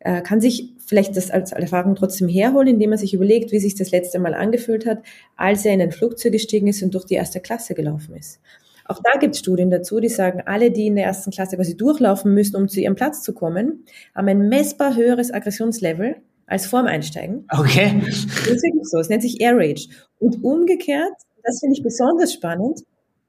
[0.00, 3.76] äh, kann sich vielleicht das als Erfahrung trotzdem herholen, indem man sich überlegt, wie sich
[3.76, 5.04] das letzte Mal angefühlt hat,
[5.36, 8.40] als er in ein Flugzeug gestiegen ist und durch die erste Klasse gelaufen ist.
[8.86, 11.76] Auch da gibt es Studien dazu, die sagen, alle, die in der ersten Klasse quasi
[11.76, 13.84] durchlaufen müssen, um zu ihrem Platz zu kommen,
[14.16, 16.16] haben ein messbar höheres Aggressionslevel
[16.48, 17.46] als vorm Einsteigen.
[17.50, 18.00] Okay.
[18.04, 18.98] Das ist wirklich so.
[18.98, 19.88] Es nennt sich Air Rage.
[20.18, 21.12] Und umgekehrt,
[21.44, 22.80] das finde ich besonders spannend,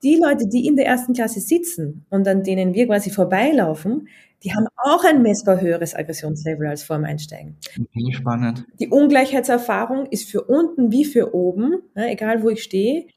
[0.02, 4.08] die Leute, die in der ersten Klasse sitzen und an denen wir quasi vorbeilaufen,
[4.44, 7.58] die haben auch ein messbar höheres Aggressionslevel als vorm Einsteigen.
[7.78, 8.66] Okay, spannend.
[8.80, 13.08] Die Ungleichheitserfahrung ist für unten wie für oben, ja, egal wo ich stehe,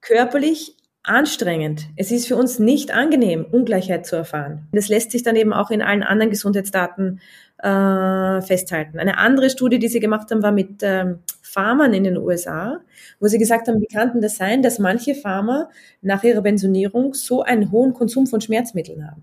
[0.00, 1.88] körperlich anstrengend.
[1.96, 4.68] Es ist für uns nicht angenehm, Ungleichheit zu erfahren.
[4.72, 7.20] Das lässt sich dann eben auch in allen anderen Gesundheitsdaten
[7.58, 8.98] äh, festhalten.
[8.98, 12.80] Eine andere Studie, die sie gemacht haben, war mit ähm, Farmern in den USA,
[13.20, 15.68] wo sie gesagt haben, wie kann das sein, dass manche Farmer
[16.02, 19.22] nach ihrer Pensionierung so einen hohen Konsum von Schmerzmitteln haben?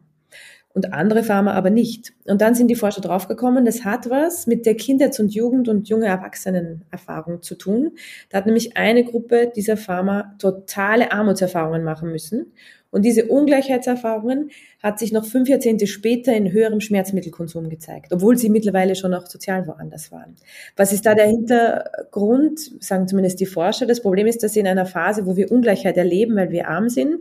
[0.74, 2.14] und andere Farmer aber nicht.
[2.26, 5.90] Und dann sind die Forscher draufgekommen, das hat was mit der Kindheits- und Jugend- und
[5.90, 7.92] junge Erwachsenenerfahrung zu tun.
[8.30, 12.54] Da hat nämlich eine Gruppe dieser Farmer totale Armutserfahrungen machen müssen.
[12.92, 14.52] Und diese Ungleichheitserfahrungen
[14.84, 19.26] hat sich noch fünf Jahrzehnte später in höherem Schmerzmittelkonsum gezeigt, obwohl sie mittlerweile schon auch
[19.28, 20.36] sozial woanders waren.
[20.76, 23.86] Was ist da der Hintergrund, sagen zumindest die Forscher?
[23.86, 27.20] Das Problem ist, dass in einer Phase, wo wir Ungleichheit erleben, weil wir arm sind,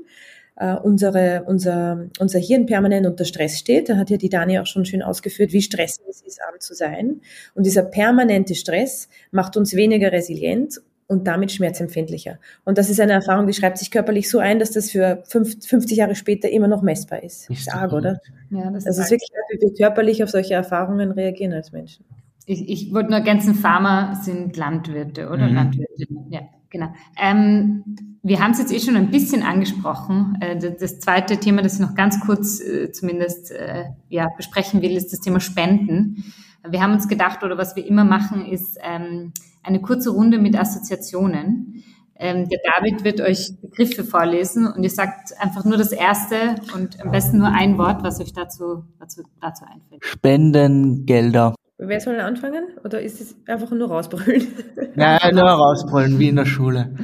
[0.62, 3.88] Uh, unsere, unser, unser Hirn permanent unter Stress steht.
[3.88, 6.74] Da hat ja die Dani auch schon schön ausgeführt, wie stressig es ist, arm zu
[6.74, 7.22] sein.
[7.54, 12.38] Und dieser permanente Stress macht uns weniger resilient und damit schmerzempfindlicher.
[12.64, 15.96] Und das ist eine Erfahrung, die schreibt sich körperlich so ein, dass das für 50
[15.96, 17.50] Jahre später immer noch messbar ist.
[17.50, 18.20] Ist ist arg, oder?
[18.50, 22.04] Ja, das, Das ist ist wirklich, wie wir körperlich auf solche Erfahrungen reagieren als Menschen.
[22.46, 25.48] Ich, ich wollte nur ergänzen, Farmer sind Landwirte, oder?
[25.48, 25.54] Mhm.
[25.54, 26.40] Landwirte, ja.
[26.70, 26.94] Genau.
[27.20, 27.82] Ähm,
[28.22, 30.38] wir haben es jetzt eh schon ein bisschen angesprochen.
[30.40, 34.96] Äh, das zweite Thema, das ich noch ganz kurz äh, zumindest äh, ja, besprechen will,
[34.96, 36.32] ist das Thema Spenden.
[36.68, 40.58] Wir haben uns gedacht, oder was wir immer machen, ist ähm, eine kurze Runde mit
[40.58, 41.84] Assoziationen.
[42.16, 47.00] Ähm, der David wird euch Begriffe vorlesen und ihr sagt einfach nur das erste und
[47.00, 50.04] am besten nur ein Wort, was euch dazu, dazu, dazu einfällt.
[50.04, 51.54] Spendengelder.
[51.78, 52.64] Wer soll denn anfangen?
[52.84, 54.46] Oder ist es einfach nur rausbrüllen?
[54.96, 56.94] Ja, nur rausbrüllen, wie in der Schule.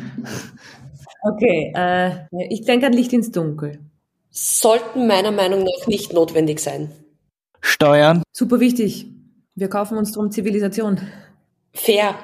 [1.22, 2.10] Okay, äh,
[2.50, 3.78] ich denke an Licht ins Dunkel.
[4.28, 6.90] Sollten meiner Meinung nach nicht notwendig sein.
[7.62, 8.22] Steuern.
[8.32, 9.06] Super wichtig.
[9.54, 11.00] Wir kaufen uns drum Zivilisation.
[11.72, 12.14] Fair.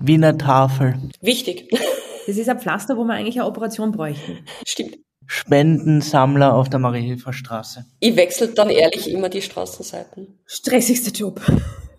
[0.00, 0.94] Wiener Tafel.
[1.20, 1.70] Wichtig.
[2.24, 4.38] Das ist ein Pflaster, wo wir eigentlich eine Operation bräuchten.
[4.64, 4.96] Stimmt.
[5.26, 7.84] Spendensammler auf der Mariehilfer Straße.
[7.98, 10.38] Ich wechsle dann ehrlich immer die Straßenseiten.
[10.46, 11.40] Stressigster Job.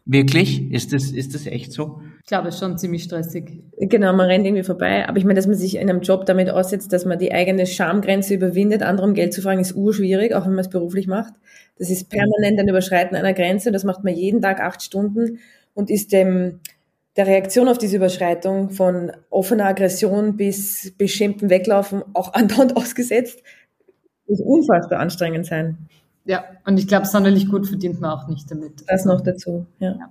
[0.06, 0.70] Wirklich?
[0.72, 2.02] Ist das, ist das echt so?
[2.22, 3.64] Ich glaube, es ist schon ziemlich stressig.
[3.78, 5.08] Genau, man rennt irgendwie vorbei.
[5.08, 7.66] Aber ich meine, dass man sich in einem Job damit aussetzt, dass man die eigene
[7.66, 11.34] Schamgrenze überwindet, andere um Geld zu fragen, ist urschwierig, auch wenn man es beruflich macht.
[11.78, 13.72] Das ist permanent ein Überschreiten einer Grenze.
[13.72, 15.40] Das macht man jeden Tag acht Stunden
[15.74, 16.60] und ist dem,
[17.16, 23.44] der Reaktion auf diese Überschreitung von offener Aggression bis beschämten Weglaufen auch andauernd ausgesetzt.
[24.28, 25.78] Muss unfassbar anstrengend sein.
[26.26, 28.84] Ja, und ich glaube, sonderlich gut verdient man auch nicht damit.
[28.88, 29.92] Das noch dazu, ja.
[29.92, 30.10] ja.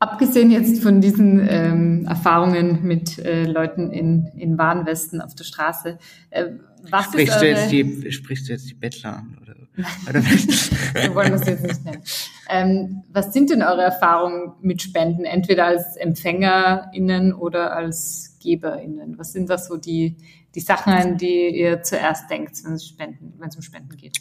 [0.00, 5.96] Abgesehen jetzt von diesen ähm, Erfahrungen mit äh, Leuten in, in Warnwesten auf der Straße,
[6.30, 6.46] äh,
[6.90, 7.60] was sprichst ist du eure...
[7.60, 9.38] jetzt die Sprichst du jetzt die Bettler an?
[9.40, 9.54] Oder,
[10.08, 12.02] oder Wir wollen das jetzt nicht nennen.
[12.48, 19.18] Ähm, was sind denn eure Erfahrungen mit Spenden, entweder als EmpfängerInnen oder als GeberInnen?
[19.18, 20.16] Was sind das so die,
[20.54, 24.18] die Sachen, an die ihr zuerst denkt, wenn es, Spenden, wenn es um Spenden geht?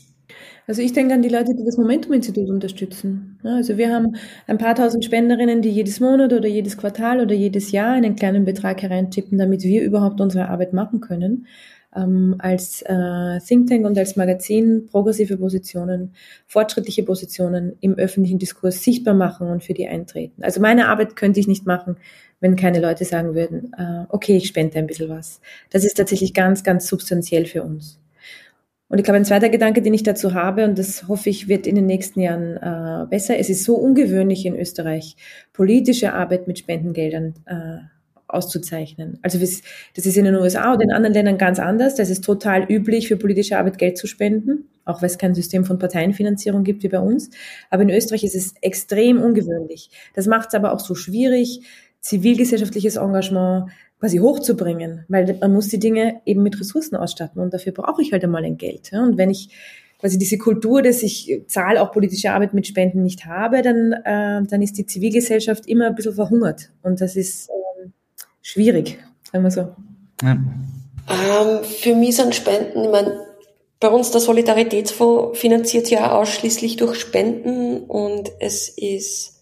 [0.68, 3.40] Also ich denke an die Leute, die das Momentum-Institut unterstützen.
[3.44, 4.16] Also wir haben
[4.48, 8.46] ein paar tausend Spenderinnen, die jedes Monat oder jedes Quartal oder jedes Jahr einen kleinen
[8.46, 11.48] Betrag hereintippen, damit wir überhaupt unsere Arbeit machen können.
[11.96, 16.14] Ähm, als äh, Think Tank und als Magazin progressive Positionen,
[16.48, 20.44] fortschrittliche Positionen im öffentlichen Diskurs sichtbar machen und für die eintreten.
[20.44, 21.98] Also meine Arbeit könnte ich nicht machen,
[22.40, 25.42] wenn keine Leute sagen würden, äh, okay, ich spende ein bisschen was.
[25.70, 28.00] Das ist tatsächlich ganz, ganz substanziell für uns.
[28.92, 31.66] Und ich glaube, ein zweiter Gedanke, den ich dazu habe, und das hoffe ich, wird
[31.66, 33.38] in den nächsten Jahren äh, besser.
[33.38, 35.16] Es ist so ungewöhnlich in Österreich,
[35.54, 37.78] politische Arbeit mit Spendengeldern äh,
[38.34, 39.20] auszuzeichnen.
[39.22, 39.62] Also das
[40.06, 41.96] ist in den USA oder in anderen Ländern ganz anders.
[41.96, 45.66] Das ist total üblich, für politische Arbeit Geld zu spenden, auch weil es kein System
[45.66, 47.30] von Parteienfinanzierung gibt wie bei uns.
[47.70, 49.90] Aber in Österreich ist es extrem ungewöhnlich.
[50.16, 51.62] Das macht es aber auch so schwierig,
[52.02, 57.72] zivilgesellschaftliches Engagement quasi hochzubringen, weil man muss die Dinge eben mit Ressourcen ausstatten und dafür
[57.72, 58.92] brauche ich halt einmal ein Geld.
[58.94, 59.50] Und wenn ich
[60.00, 64.42] quasi diese Kultur, dass ich zahle auch politische Arbeit mit Spenden nicht habe, dann, äh,
[64.48, 67.61] dann ist die Zivilgesellschaft immer ein bisschen verhungert und das ist ähm,
[68.42, 69.00] schwierig,
[69.32, 69.76] sagen wir so.
[70.24, 70.38] ja.
[71.10, 73.26] Ähm, für mich sind Spenden, ich meine,
[73.80, 79.42] bei uns der Solidaritätsfonds finanziert ja ausschließlich durch Spenden und es ist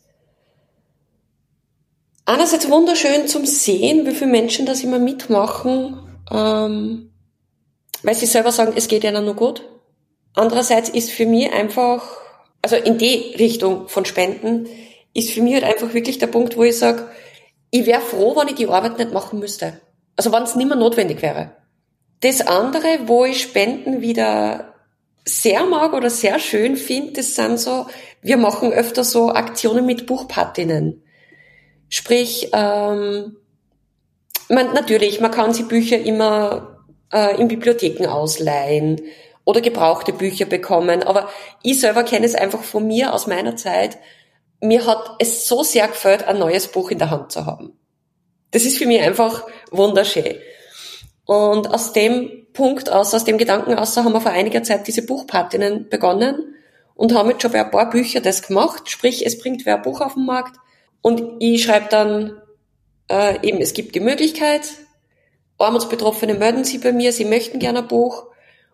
[2.26, 6.00] einerseits wunderschön zum Sehen, wie viele Menschen das immer mitmachen,
[6.32, 7.12] ähm,
[8.04, 9.64] weil sie selber sagen, es geht ihnen nur gut.
[10.36, 12.04] Andererseits ist für mich einfach,
[12.62, 14.68] also in die Richtung von Spenden,
[15.14, 17.10] ist für mich halt einfach wirklich der Punkt, wo ich sage,
[17.72, 19.80] ich wäre froh, wenn ich die Arbeit nicht machen müsste.
[20.16, 21.52] Also wenn es nicht mehr notwendig wäre.
[22.22, 24.74] Das andere, wo ich Spenden wieder
[25.26, 27.88] sehr mag oder sehr schön finde, das sind so,
[28.22, 31.04] wir machen öfter so Aktionen mit Buchpatinnen.
[31.88, 33.38] Sprich, ähm,
[34.50, 36.80] man, natürlich, man kann sich Bücher immer
[37.14, 39.02] äh, in Bibliotheken ausleihen
[39.46, 41.30] oder gebrauchte Bücher bekommen, aber
[41.64, 43.98] ich selber kenne es einfach von mir aus meiner Zeit.
[44.62, 47.78] Mir hat es so sehr gefällt, ein neues Buch in der Hand zu haben.
[48.52, 50.36] Das ist für mich einfach wunderschön.
[51.26, 55.06] Und aus dem Punkt aus, aus dem Gedanken aus, haben wir vor einiger Zeit diese
[55.06, 56.56] Buchpatinnen begonnen
[56.96, 58.90] und haben jetzt schon bei ein paar Bücher das gemacht.
[58.90, 60.58] Sprich, es bringt wer ein Buch auf den Markt
[61.02, 62.42] und ich schreibe dann
[63.10, 64.64] äh, eben, es gibt die Möglichkeit,
[65.58, 68.26] Armutsbetroffene melden sich bei mir, sie möchten gerne ein Buch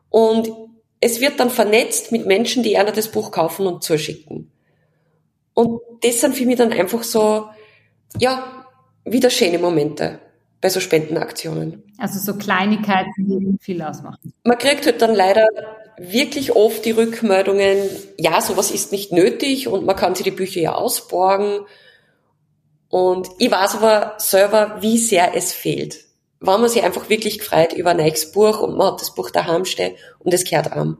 [0.09, 0.49] und
[1.01, 4.51] es wird dann vernetzt mit Menschen, die einer das Buch kaufen und zuschicken.
[5.55, 7.47] Und das sind für mich dann einfach so,
[8.19, 8.65] ja,
[9.05, 10.19] wieder schöne Momente
[10.61, 11.81] bei so Spendenaktionen.
[11.97, 14.33] Also so Kleinigkeiten, die viel ausmachen.
[14.43, 15.47] Man kriegt halt dann leider
[15.97, 17.77] wirklich oft die Rückmeldungen,
[18.19, 21.65] ja, sowas ist nicht nötig und man kann sich die Bücher ja ausborgen.
[22.89, 26.03] Und ich weiß aber selber, wie sehr es fehlt.
[26.41, 29.31] Wenn man sich einfach wirklich gefreut über ein neues Buch und man hat das Buch
[29.31, 30.97] daheim stehen und es gehört einem.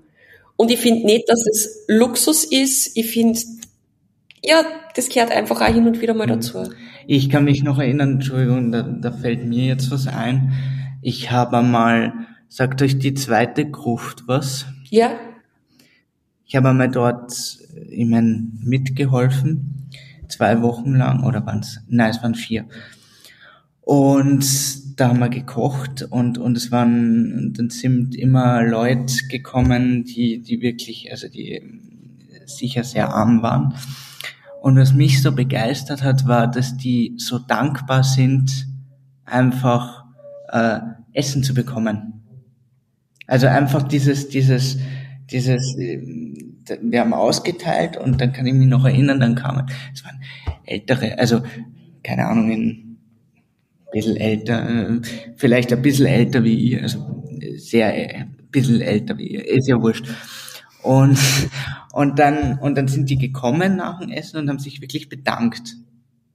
[0.56, 2.96] Und ich finde nicht, dass es Luxus ist.
[2.96, 3.40] Ich finde,
[4.46, 4.64] ja,
[4.96, 6.70] das gehört einfach auch hin und wieder mal dazu.
[7.08, 10.54] Ich kann mich noch erinnern, Entschuldigung, da, da fällt mir jetzt was ein.
[11.02, 12.14] Ich habe einmal,
[12.48, 14.66] sagt euch die zweite Gruft was?
[14.90, 15.12] Ja,
[16.46, 17.34] Ich habe einmal dort,
[17.90, 19.90] ich mein, mitgeholfen,
[20.30, 21.82] zwei Wochen lang, oder waren's?
[21.88, 22.66] Nein, es waren vier.
[23.82, 24.46] Und
[25.00, 30.62] da haben wir gekocht und, und es waren, dann sind immer Leute gekommen, die, die
[30.62, 31.62] wirklich, also die
[32.46, 33.74] sicher sehr arm waren.
[34.66, 38.68] Und was mich so begeistert hat, war, dass die so dankbar sind,
[39.24, 40.06] einfach
[40.50, 40.80] äh,
[41.14, 42.24] Essen zu bekommen.
[43.28, 44.80] Also einfach dieses, dieses,
[45.30, 50.04] dieses, ähm, wir haben ausgeteilt und dann kann ich mich noch erinnern, dann kamen, es
[50.04, 50.20] waren
[50.66, 51.44] ältere, also
[52.02, 52.98] keine Ahnung, ein
[53.92, 55.02] bisschen älter, äh,
[55.36, 57.24] vielleicht ein bisschen älter wie ich, also
[57.58, 60.08] sehr äh, ein bisschen älter wie ich, ist ja wurscht.
[60.82, 61.20] Und,
[61.96, 65.78] und dann, und dann sind die gekommen nach dem Essen und haben sich wirklich bedankt.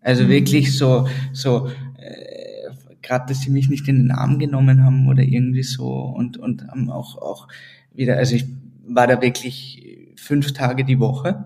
[0.00, 1.68] Also wirklich so, so,
[1.98, 2.70] äh,
[3.02, 6.66] gerade, dass sie mich nicht in den Arm genommen haben oder irgendwie so und, und
[6.66, 7.46] haben auch, auch
[7.92, 8.46] wieder, also ich
[8.86, 11.44] war da wirklich fünf Tage die Woche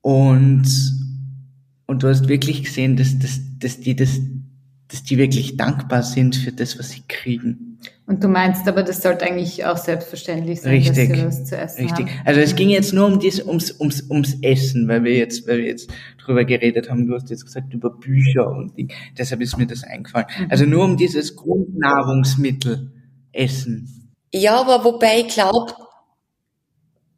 [0.00, 0.66] und,
[1.84, 4.18] und du hast wirklich gesehen, dass, dass, dass die das,
[4.88, 7.67] dass die wirklich dankbar sind für das, was sie kriegen.
[8.08, 11.10] Und du meinst aber, das sollte eigentlich auch selbstverständlich sein, Richtig.
[11.10, 12.06] dass sie was zu essen Richtig.
[12.06, 12.20] haben.
[12.24, 15.58] Also es ging jetzt nur um dies, ums, ums, ums Essen, weil wir jetzt, weil
[15.58, 15.90] wir jetzt
[16.24, 17.06] drüber geredet haben.
[17.06, 18.90] Du hast jetzt gesagt über Bücher und Ding.
[19.18, 20.24] deshalb ist mir das eingefallen.
[20.48, 22.90] Also nur um dieses Grundnahrungsmittel
[23.32, 24.14] Essen.
[24.32, 25.74] Ja, aber wobei ich glaube,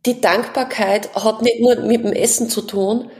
[0.07, 3.11] die Dankbarkeit hat nicht nur mit dem Essen zu tun,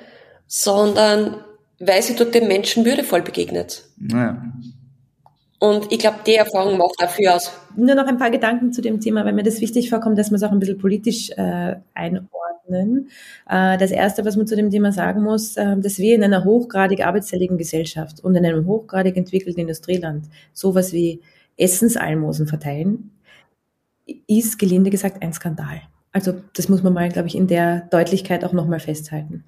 [0.49, 1.37] sondern
[1.79, 3.85] weil sie dort den Menschen würdevoll begegnet.
[3.97, 4.43] Naja.
[5.61, 7.53] Und ich glaube, die Erfahrung macht dafür aus.
[7.77, 10.37] Nur noch ein paar Gedanken zu dem Thema, weil mir das wichtig vorkommt, dass wir
[10.37, 13.11] es auch ein bisschen politisch äh, einordnen.
[13.47, 16.45] Äh, das Erste, was man zu dem Thema sagen muss, äh, dass wir in einer
[16.45, 21.21] hochgradig arbeitsteiligen Gesellschaft und in einem hochgradig entwickelten Industrieland sowas wie
[21.59, 23.11] Essensalmosen verteilen,
[24.27, 25.83] ist gelinde gesagt ein Skandal.
[26.11, 29.45] Also das muss man mal, glaube ich, in der Deutlichkeit auch nochmal festhalten.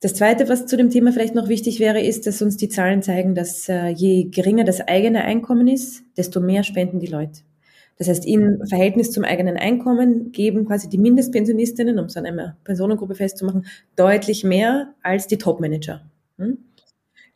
[0.00, 3.02] Das Zweite, was zu dem Thema vielleicht noch wichtig wäre, ist, dass uns die Zahlen
[3.02, 7.40] zeigen, dass äh, je geringer das eigene Einkommen ist, desto mehr spenden die Leute.
[7.98, 12.58] Das heißt, im Verhältnis zum eigenen Einkommen geben quasi die Mindestpensionistinnen, um es an einer
[12.64, 13.64] Personengruppe festzumachen,
[13.96, 16.02] deutlich mehr als die Topmanager.
[16.38, 16.58] Hm?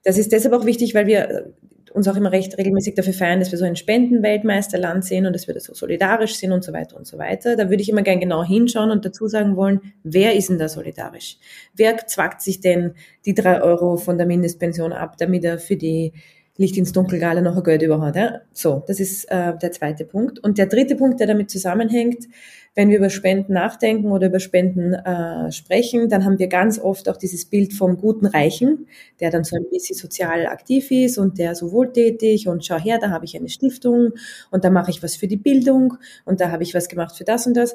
[0.05, 1.55] Das ist deshalb auch wichtig, weil wir
[1.93, 5.47] uns auch immer recht regelmäßig dafür feiern, dass wir so ein Spendenweltmeisterland sehen und dass
[5.47, 7.57] wir da so solidarisch sind und so weiter und so weiter.
[7.57, 10.69] Da würde ich immer gern genau hinschauen und dazu sagen wollen, wer ist denn da
[10.69, 11.39] solidarisch?
[11.75, 12.95] Wer zwackt sich denn
[13.27, 16.13] die drei Euro von der Mindestpension ab, damit er für die
[16.61, 18.17] Licht ins Dunkelgale noch ein Geld über hat.
[18.17, 18.43] Ja?
[18.53, 20.39] So, das ist äh, der zweite Punkt.
[20.41, 22.27] Und der dritte Punkt, der damit zusammenhängt,
[22.75, 27.09] wenn wir über Spenden nachdenken oder über Spenden äh, sprechen, dann haben wir ganz oft
[27.09, 28.87] auch dieses Bild vom guten Reichen,
[29.21, 32.99] der dann so ein bisschen sozial aktiv ist und der so wohltätig und schau her,
[33.01, 34.13] da habe ich eine Stiftung
[34.51, 35.95] und da mache ich was für die Bildung
[36.27, 37.75] und da habe ich was gemacht für das und das.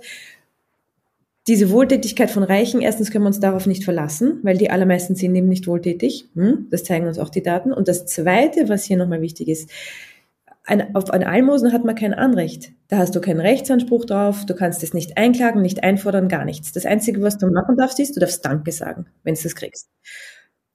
[1.47, 5.35] Diese Wohltätigkeit von Reichen, erstens können wir uns darauf nicht verlassen, weil die allermeisten sind
[5.35, 6.27] eben nicht wohltätig.
[6.33, 6.67] Hm?
[6.71, 7.71] Das zeigen uns auch die Daten.
[7.71, 9.69] Und das Zweite, was hier nochmal wichtig ist,
[10.65, 12.71] ein, auf ein Almosen hat man kein Anrecht.
[12.87, 16.71] Da hast du keinen Rechtsanspruch drauf, du kannst es nicht einklagen, nicht einfordern, gar nichts.
[16.71, 19.87] Das Einzige, was du machen darfst, ist, du darfst Danke sagen, wenn du das kriegst.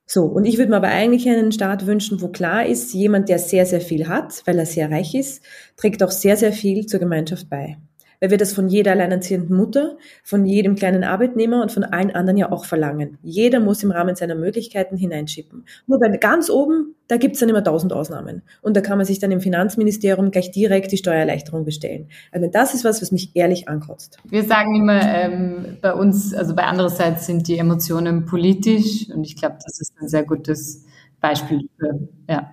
[0.06, 3.40] So, und ich würde mir aber eigentlich einen Staat wünschen, wo klar ist, jemand, der
[3.40, 5.42] sehr, sehr viel hat, weil er sehr reich ist,
[5.76, 7.76] trägt auch sehr, sehr viel zur Gemeinschaft bei
[8.20, 12.36] weil wir das von jeder alleinerziehenden Mutter, von jedem kleinen Arbeitnehmer und von allen anderen
[12.36, 13.18] ja auch verlangen.
[13.22, 15.64] Jeder muss im Rahmen seiner Möglichkeiten hineinschippen.
[15.86, 18.42] Nur bei ganz oben, da gibt's dann immer tausend Ausnahmen.
[18.62, 22.08] Und da kann man sich dann im Finanzministerium gleich direkt die Steuererleichterung bestellen.
[22.30, 24.18] Also das ist was, was mich ehrlich ankotzt.
[24.28, 29.36] Wir sagen immer, ähm, bei uns, also bei andererseits sind die Emotionen politisch und ich
[29.36, 30.84] glaube, das ist ein sehr gutes
[31.20, 32.52] Beispiel für, ja,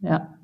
[0.00, 0.35] ja.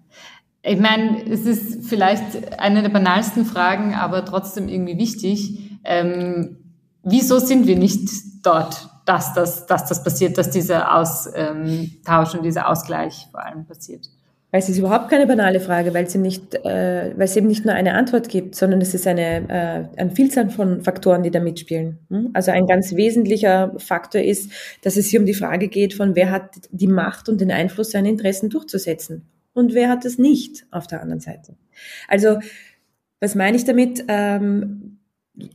[0.65, 5.79] Ich meine, es ist vielleicht eine der banalsten Fragen, aber trotzdem irgendwie wichtig.
[5.83, 6.59] Ähm,
[7.03, 8.09] wieso sind wir nicht
[8.45, 14.09] dort, dass das, dass das passiert, dass dieser Austausch und dieser Ausgleich vor allem passiert?
[14.53, 17.47] Weil es ist überhaupt keine banale Frage, weil es eben nicht, äh, weil es eben
[17.47, 21.31] nicht nur eine Antwort gibt, sondern es ist eine, äh, eine Vielzahl von Faktoren, die
[21.31, 21.99] da mitspielen.
[22.11, 22.31] Hm?
[22.35, 24.53] Also ein ganz wesentlicher Faktor ist,
[24.83, 27.93] dass es hier um die Frage geht, von wer hat die Macht und den Einfluss,
[27.93, 31.57] seine Interessen durchzusetzen und wer hat es nicht auf der anderen Seite.
[32.09, 32.39] Also
[33.21, 34.05] was meine ich damit?
[34.09, 34.99] Ähm,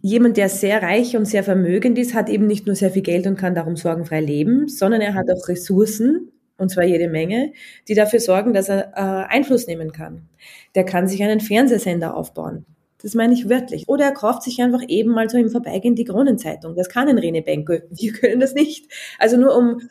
[0.02, 3.28] jemand, der sehr reich und sehr vermögend ist, hat eben nicht nur sehr viel Geld
[3.28, 7.52] und kann darum sorgenfrei leben, sondern er hat auch Ressourcen, und zwar jede Menge,
[7.88, 10.28] die dafür sorgen, dass er äh, Einfluss nehmen kann.
[10.76, 12.66] Der kann sich einen Fernsehsender aufbauen.
[13.02, 13.88] Das meine ich wörtlich.
[13.88, 16.76] Oder er kauft sich einfach eben mal so im Vorbeigehen die Kronenzeitung.
[16.76, 17.74] Das kann ein Rene Benko.
[17.92, 18.92] Wir können das nicht.
[19.20, 19.82] Also nur um,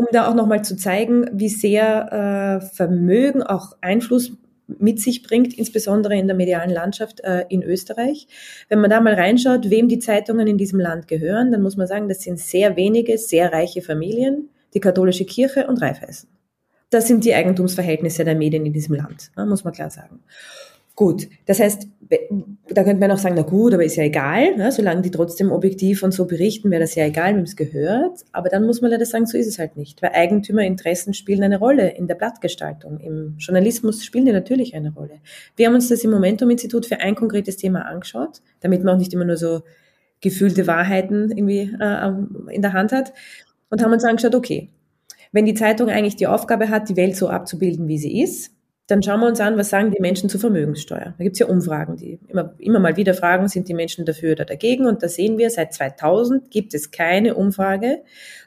[0.00, 4.32] um da auch nochmal zu zeigen, wie sehr äh, Vermögen auch Einfluss
[4.66, 8.26] mit sich bringt, insbesondere in der medialen Landschaft äh, in Österreich.
[8.70, 11.86] Wenn man da mal reinschaut, wem die Zeitungen in diesem Land gehören, dann muss man
[11.86, 16.30] sagen, das sind sehr wenige, sehr reiche Familien, die katholische Kirche und Raiffeisen.
[16.88, 20.20] Das sind die Eigentumsverhältnisse der Medien in diesem Land, muss man klar sagen.
[21.00, 21.88] Gut, das heißt,
[22.68, 24.70] da könnte man auch sagen, na gut, aber ist ja egal, ne?
[24.70, 28.20] solange die trotzdem objektiv und so berichten, wäre das ja egal, wem es gehört.
[28.32, 31.58] Aber dann muss man leider sagen, so ist es halt nicht, weil Eigentümerinteressen spielen eine
[31.58, 33.00] Rolle in der Blattgestaltung.
[33.00, 35.20] Im Journalismus spielen die natürlich eine Rolle.
[35.56, 39.14] Wir haben uns das im Momentum-Institut für ein konkretes Thema angeschaut, damit man auch nicht
[39.14, 39.62] immer nur so
[40.20, 42.12] gefühlte Wahrheiten irgendwie äh,
[42.54, 43.14] in der Hand hat
[43.70, 44.68] und haben uns angeschaut, okay,
[45.32, 48.52] wenn die Zeitung eigentlich die Aufgabe hat, die Welt so abzubilden, wie sie ist,
[48.90, 51.14] dann schauen wir uns an, was sagen die Menschen zur Vermögenssteuer.
[51.16, 54.32] Da gibt es ja Umfragen, die immer, immer mal wieder fragen, sind die Menschen dafür
[54.32, 54.86] oder dagegen.
[54.86, 58.02] Und da sehen wir, seit 2000 gibt es keine Umfrage,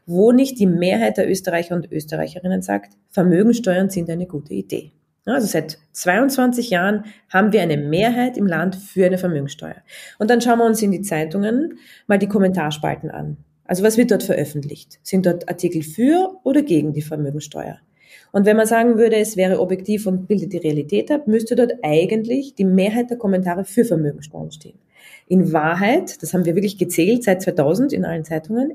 [0.06, 4.92] wo nicht die Mehrheit der Österreicher und Österreicherinnen sagt, Vermögenssteuern sind eine gute Idee.
[5.26, 9.78] Also seit 22 Jahren haben wir eine Mehrheit im Land für eine Vermögenssteuer.
[10.20, 13.38] Und dann schauen wir uns in die Zeitungen mal die Kommentarspalten an.
[13.64, 15.00] Also was wird dort veröffentlicht?
[15.04, 17.80] Sind dort Artikel für oder gegen die Vermögenssteuer?
[18.34, 21.74] Und wenn man sagen würde, es wäre objektiv und bildet die Realität ab, müsste dort
[21.84, 24.80] eigentlich die Mehrheit der Kommentare für Vermögensteuern stehen.
[25.28, 28.74] In Wahrheit, das haben wir wirklich gezählt seit 2000 in allen Zeitungen,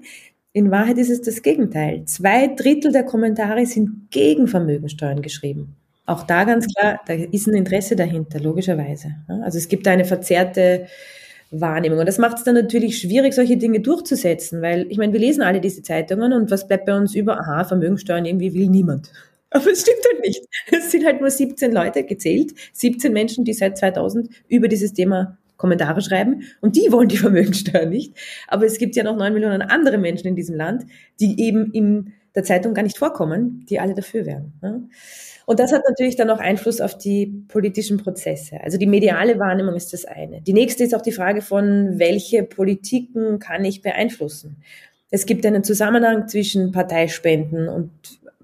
[0.53, 2.05] in Wahrheit ist es das Gegenteil.
[2.07, 5.75] Zwei Drittel der Kommentare sind gegen Vermögensteuern geschrieben.
[6.07, 9.17] Auch da ganz klar, da ist ein Interesse dahinter, logischerweise.
[9.43, 10.87] Also es gibt da eine verzerrte
[11.51, 11.99] Wahrnehmung.
[11.99, 15.43] Und das macht es dann natürlich schwierig, solche Dinge durchzusetzen, weil ich meine, wir lesen
[15.43, 17.41] alle diese Zeitungen und was bleibt bei uns über?
[17.41, 19.11] Aha, Vermögensteuern irgendwie will niemand.
[19.51, 20.43] Aber es stimmt halt nicht.
[20.71, 25.39] Es sind halt nur 17 Leute gezählt, 17 Menschen, die seit 2000 über dieses Thema
[25.57, 28.15] Kommentare schreiben und die wollen die Vermögensteuer nicht.
[28.47, 30.87] Aber es gibt ja noch 9 Millionen andere Menschen in diesem Land,
[31.21, 34.53] die eben in der Zeitung gar nicht vorkommen, die alle dafür wären.
[35.47, 38.61] Und das hat natürlich dann auch Einfluss auf die politischen Prozesse.
[38.63, 40.41] Also die mediale Wahrnehmung ist das eine.
[40.43, 44.63] Die nächste ist auch die Frage von, welche Politiken kann ich beeinflussen?
[45.11, 47.91] Es gibt einen Zusammenhang zwischen Parteispenden und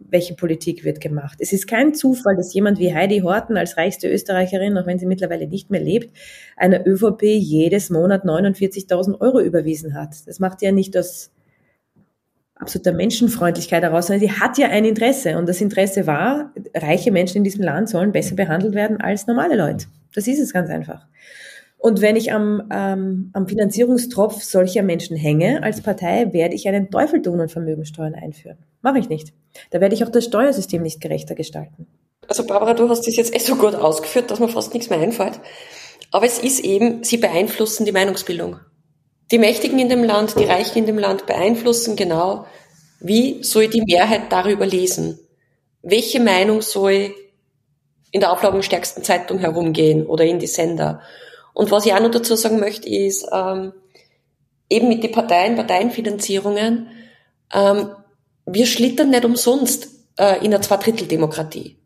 [0.08, 1.38] welche Politik wird gemacht.
[1.40, 5.06] Es ist kein Zufall, dass jemand wie Heidi Horten als reichste Österreicherin, auch wenn sie
[5.06, 6.16] mittlerweile nicht mehr lebt,
[6.56, 10.14] einer ÖVP jedes Monat 49.000 Euro überwiesen hat.
[10.26, 11.30] Das macht ja nicht aus
[12.54, 15.36] absoluter Menschenfreundlichkeit heraus, sondern sie hat ja ein Interesse.
[15.36, 19.56] Und das Interesse war, reiche Menschen in diesem Land sollen besser behandelt werden als normale
[19.56, 19.86] Leute.
[20.14, 21.06] Das ist es ganz einfach.
[21.84, 26.90] Und wenn ich am, ähm, am Finanzierungstropf solcher Menschen hänge als Partei, werde ich einen
[26.90, 28.56] Teufel tun und Vermögensteuern einführen.
[28.80, 29.34] Mache ich nicht.
[29.68, 31.86] Da werde ich auch das Steuersystem nicht gerechter gestalten.
[32.26, 34.98] Also Barbara, du hast das jetzt echt so gut ausgeführt, dass mir fast nichts mehr
[34.98, 35.38] einfällt.
[36.10, 38.56] Aber es ist eben, sie beeinflussen die Meinungsbildung.
[39.30, 42.46] Die Mächtigen in dem Land, die Reichen in dem Land beeinflussen genau,
[43.00, 45.18] wie soll die Mehrheit darüber lesen?
[45.82, 47.14] Welche Meinung soll
[48.10, 51.02] in der auflagenstärksten Zeitung herumgehen oder in die Sender?
[51.54, 53.72] Und was ich auch noch dazu sagen möchte, ist, ähm,
[54.68, 56.88] eben mit den Parteien, Parteienfinanzierungen,
[57.52, 57.90] ähm,
[58.44, 59.88] wir schlittern nicht umsonst
[60.18, 61.78] äh, in einer Zweidritteldemokratie.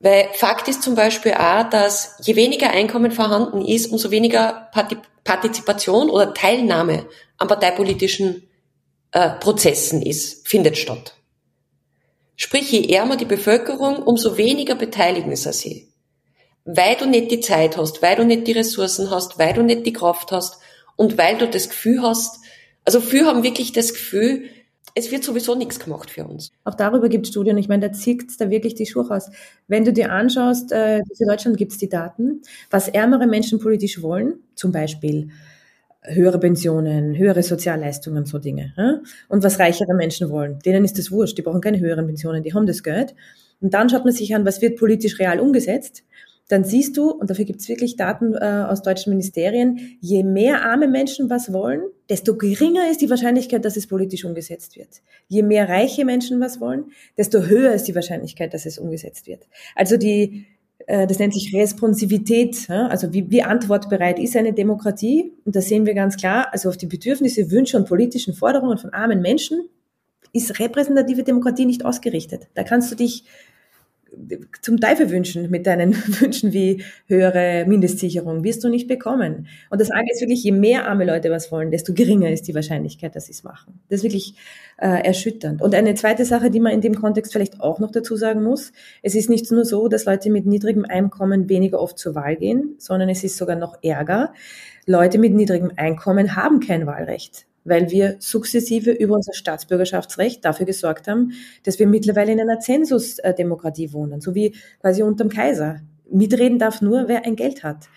[0.00, 4.68] Weil Fakt ist zum Beispiel auch, dass je weniger Einkommen vorhanden ist, umso weniger
[5.22, 7.06] Partizipation oder Teilnahme
[7.38, 8.42] an parteipolitischen
[9.12, 11.14] äh, Prozessen ist, findet statt.
[12.36, 15.93] Sprich, je ärmer die Bevölkerung, umso weniger beteiligen sie sich
[16.64, 19.86] weil du nicht die Zeit hast, weil du nicht die Ressourcen hast, weil du nicht
[19.86, 20.58] die Kraft hast
[20.96, 22.40] und weil du das Gefühl hast,
[22.84, 24.44] also viele haben wirklich das Gefühl,
[24.94, 26.52] es wird sowieso nichts gemacht für uns.
[26.62, 27.58] Auch darüber gibt es Studien.
[27.58, 29.28] Ich meine, da zieht da wirklich die Schuhe aus.
[29.66, 34.02] Wenn du dir anschaust, äh, für Deutschland gibt es die Daten, was ärmere Menschen politisch
[34.02, 35.30] wollen, zum Beispiel
[36.02, 38.72] höhere Pensionen, höhere Sozialleistungen, so Dinge.
[38.76, 39.00] Ja?
[39.28, 42.54] Und was reichere Menschen wollen, denen ist das wurscht, die brauchen keine höheren Pensionen, die
[42.54, 43.14] haben das Geld.
[43.60, 46.04] Und dann schaut man sich an, was wird politisch real umgesetzt
[46.48, 50.64] dann siehst du, und dafür gibt es wirklich Daten äh, aus deutschen Ministerien, je mehr
[50.64, 55.00] arme Menschen was wollen, desto geringer ist die Wahrscheinlichkeit, dass es politisch umgesetzt wird.
[55.28, 56.86] Je mehr reiche Menschen was wollen,
[57.16, 59.48] desto höher ist die Wahrscheinlichkeit, dass es umgesetzt wird.
[59.74, 60.44] Also die,
[60.86, 62.88] äh, das nennt sich Responsivität, ja?
[62.88, 65.32] also wie, wie antwortbereit ist eine Demokratie?
[65.46, 68.92] Und da sehen wir ganz klar, also auf die Bedürfnisse, Wünsche und politischen Forderungen von
[68.92, 69.66] armen Menschen
[70.34, 72.48] ist repräsentative Demokratie nicht ausgerichtet.
[72.54, 73.24] Da kannst du dich
[74.62, 78.44] zum Teufel wünschen mit deinen Wünschen wie höhere Mindestsicherung.
[78.44, 79.48] Wirst du nicht bekommen.
[79.70, 82.54] Und das Arge ist wirklich, je mehr arme Leute was wollen, desto geringer ist die
[82.54, 83.80] Wahrscheinlichkeit, dass sie es machen.
[83.88, 84.34] Das ist wirklich
[84.78, 85.62] äh, erschütternd.
[85.62, 88.72] Und eine zweite Sache, die man in dem Kontext vielleicht auch noch dazu sagen muss,
[89.02, 92.74] es ist nicht nur so, dass Leute mit niedrigem Einkommen weniger oft zur Wahl gehen,
[92.78, 94.32] sondern es ist sogar noch ärger.
[94.86, 101.08] Leute mit niedrigem Einkommen haben kein Wahlrecht weil wir sukzessive über unser Staatsbürgerschaftsrecht dafür gesorgt
[101.08, 101.32] haben,
[101.64, 105.80] dass wir mittlerweile in einer Zensusdemokratie wohnen, so wie quasi unterm Kaiser.
[106.10, 107.88] Mitreden darf nur, wer ein Geld hat.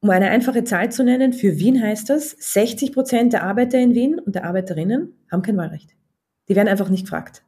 [0.00, 3.94] Um eine einfache Zahl zu nennen, für Wien heißt das, 60 Prozent der Arbeiter in
[3.94, 5.90] Wien und der Arbeiterinnen haben kein Wahlrecht.
[6.48, 7.44] Die werden einfach nicht gefragt.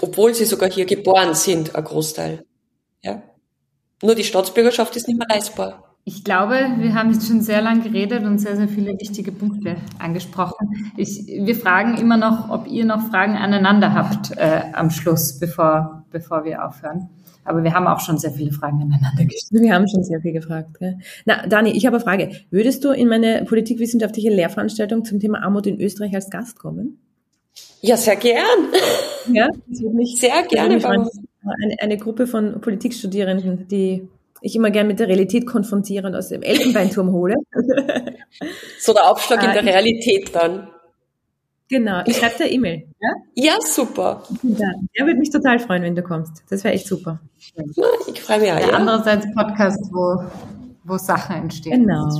[0.00, 2.44] Obwohl sie sogar hier geboren sind, ein Großteil.
[3.02, 3.22] Ja.
[4.02, 5.91] Nur die Staatsbürgerschaft ist nicht mehr leistbar.
[6.04, 9.76] Ich glaube, wir haben jetzt schon sehr lange geredet und sehr, sehr viele wichtige Punkte
[10.00, 10.92] angesprochen.
[10.96, 16.04] Ich, wir fragen immer noch, ob ihr noch Fragen aneinander habt äh, am Schluss, bevor,
[16.10, 17.08] bevor wir aufhören.
[17.44, 19.62] Aber wir haben auch schon sehr viele Fragen aneinander gestellt.
[19.62, 20.78] Wir haben schon sehr viel gefragt.
[20.80, 20.98] Gell?
[21.24, 22.30] Na, Dani, ich habe eine Frage.
[22.50, 26.98] Würdest du in meine politikwissenschaftliche Lehrveranstaltung zum Thema Armut in Österreich als Gast kommen?
[27.80, 28.42] Ja, sehr gern.
[29.32, 30.76] Ja, das würde mich sehr gerne.
[30.76, 34.08] Mich eine, eine Gruppe von Politikstudierenden, die
[34.42, 37.34] ich immer gern mit der Realität konfrontiere und aus dem Elfenbeinturm hole.
[38.78, 40.68] so der Aufschlag in der äh, Realität dann.
[41.68, 42.86] Genau, ich schreibe dir E-Mail.
[43.00, 43.08] Ja?
[43.34, 44.24] ja, super.
[44.42, 46.42] Ja, der würde mich total freuen, wenn du kommst.
[46.50, 47.20] Das wäre echt super.
[48.12, 48.60] Ich freue mich auch.
[48.60, 48.70] Ja.
[48.74, 50.22] Andererseits Podcast, wo,
[50.84, 51.86] wo Sachen entstehen.
[51.86, 52.10] Genau.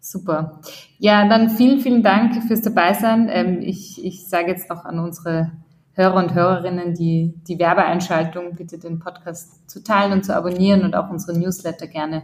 [0.00, 0.60] super.
[0.98, 3.30] Ja, dann vielen, vielen Dank fürs Dabeisein.
[3.32, 5.52] Ähm, ich, ich sage jetzt noch an unsere
[5.98, 10.94] Hörer und Hörerinnen die, die Werbeeinschaltung, bitte den Podcast zu teilen und zu abonnieren und
[10.94, 12.22] auch unsere Newsletter gerne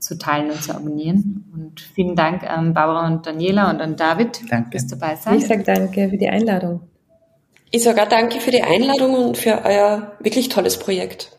[0.00, 1.44] zu teilen und zu abonnieren.
[1.54, 4.72] Und vielen Dank an Barbara und Daniela und an David danke.
[4.72, 5.38] fürs dabei sein.
[5.38, 6.80] Ich sage danke für die Einladung.
[7.70, 11.38] Ich sage auch danke für die Einladung und für euer wirklich tolles Projekt.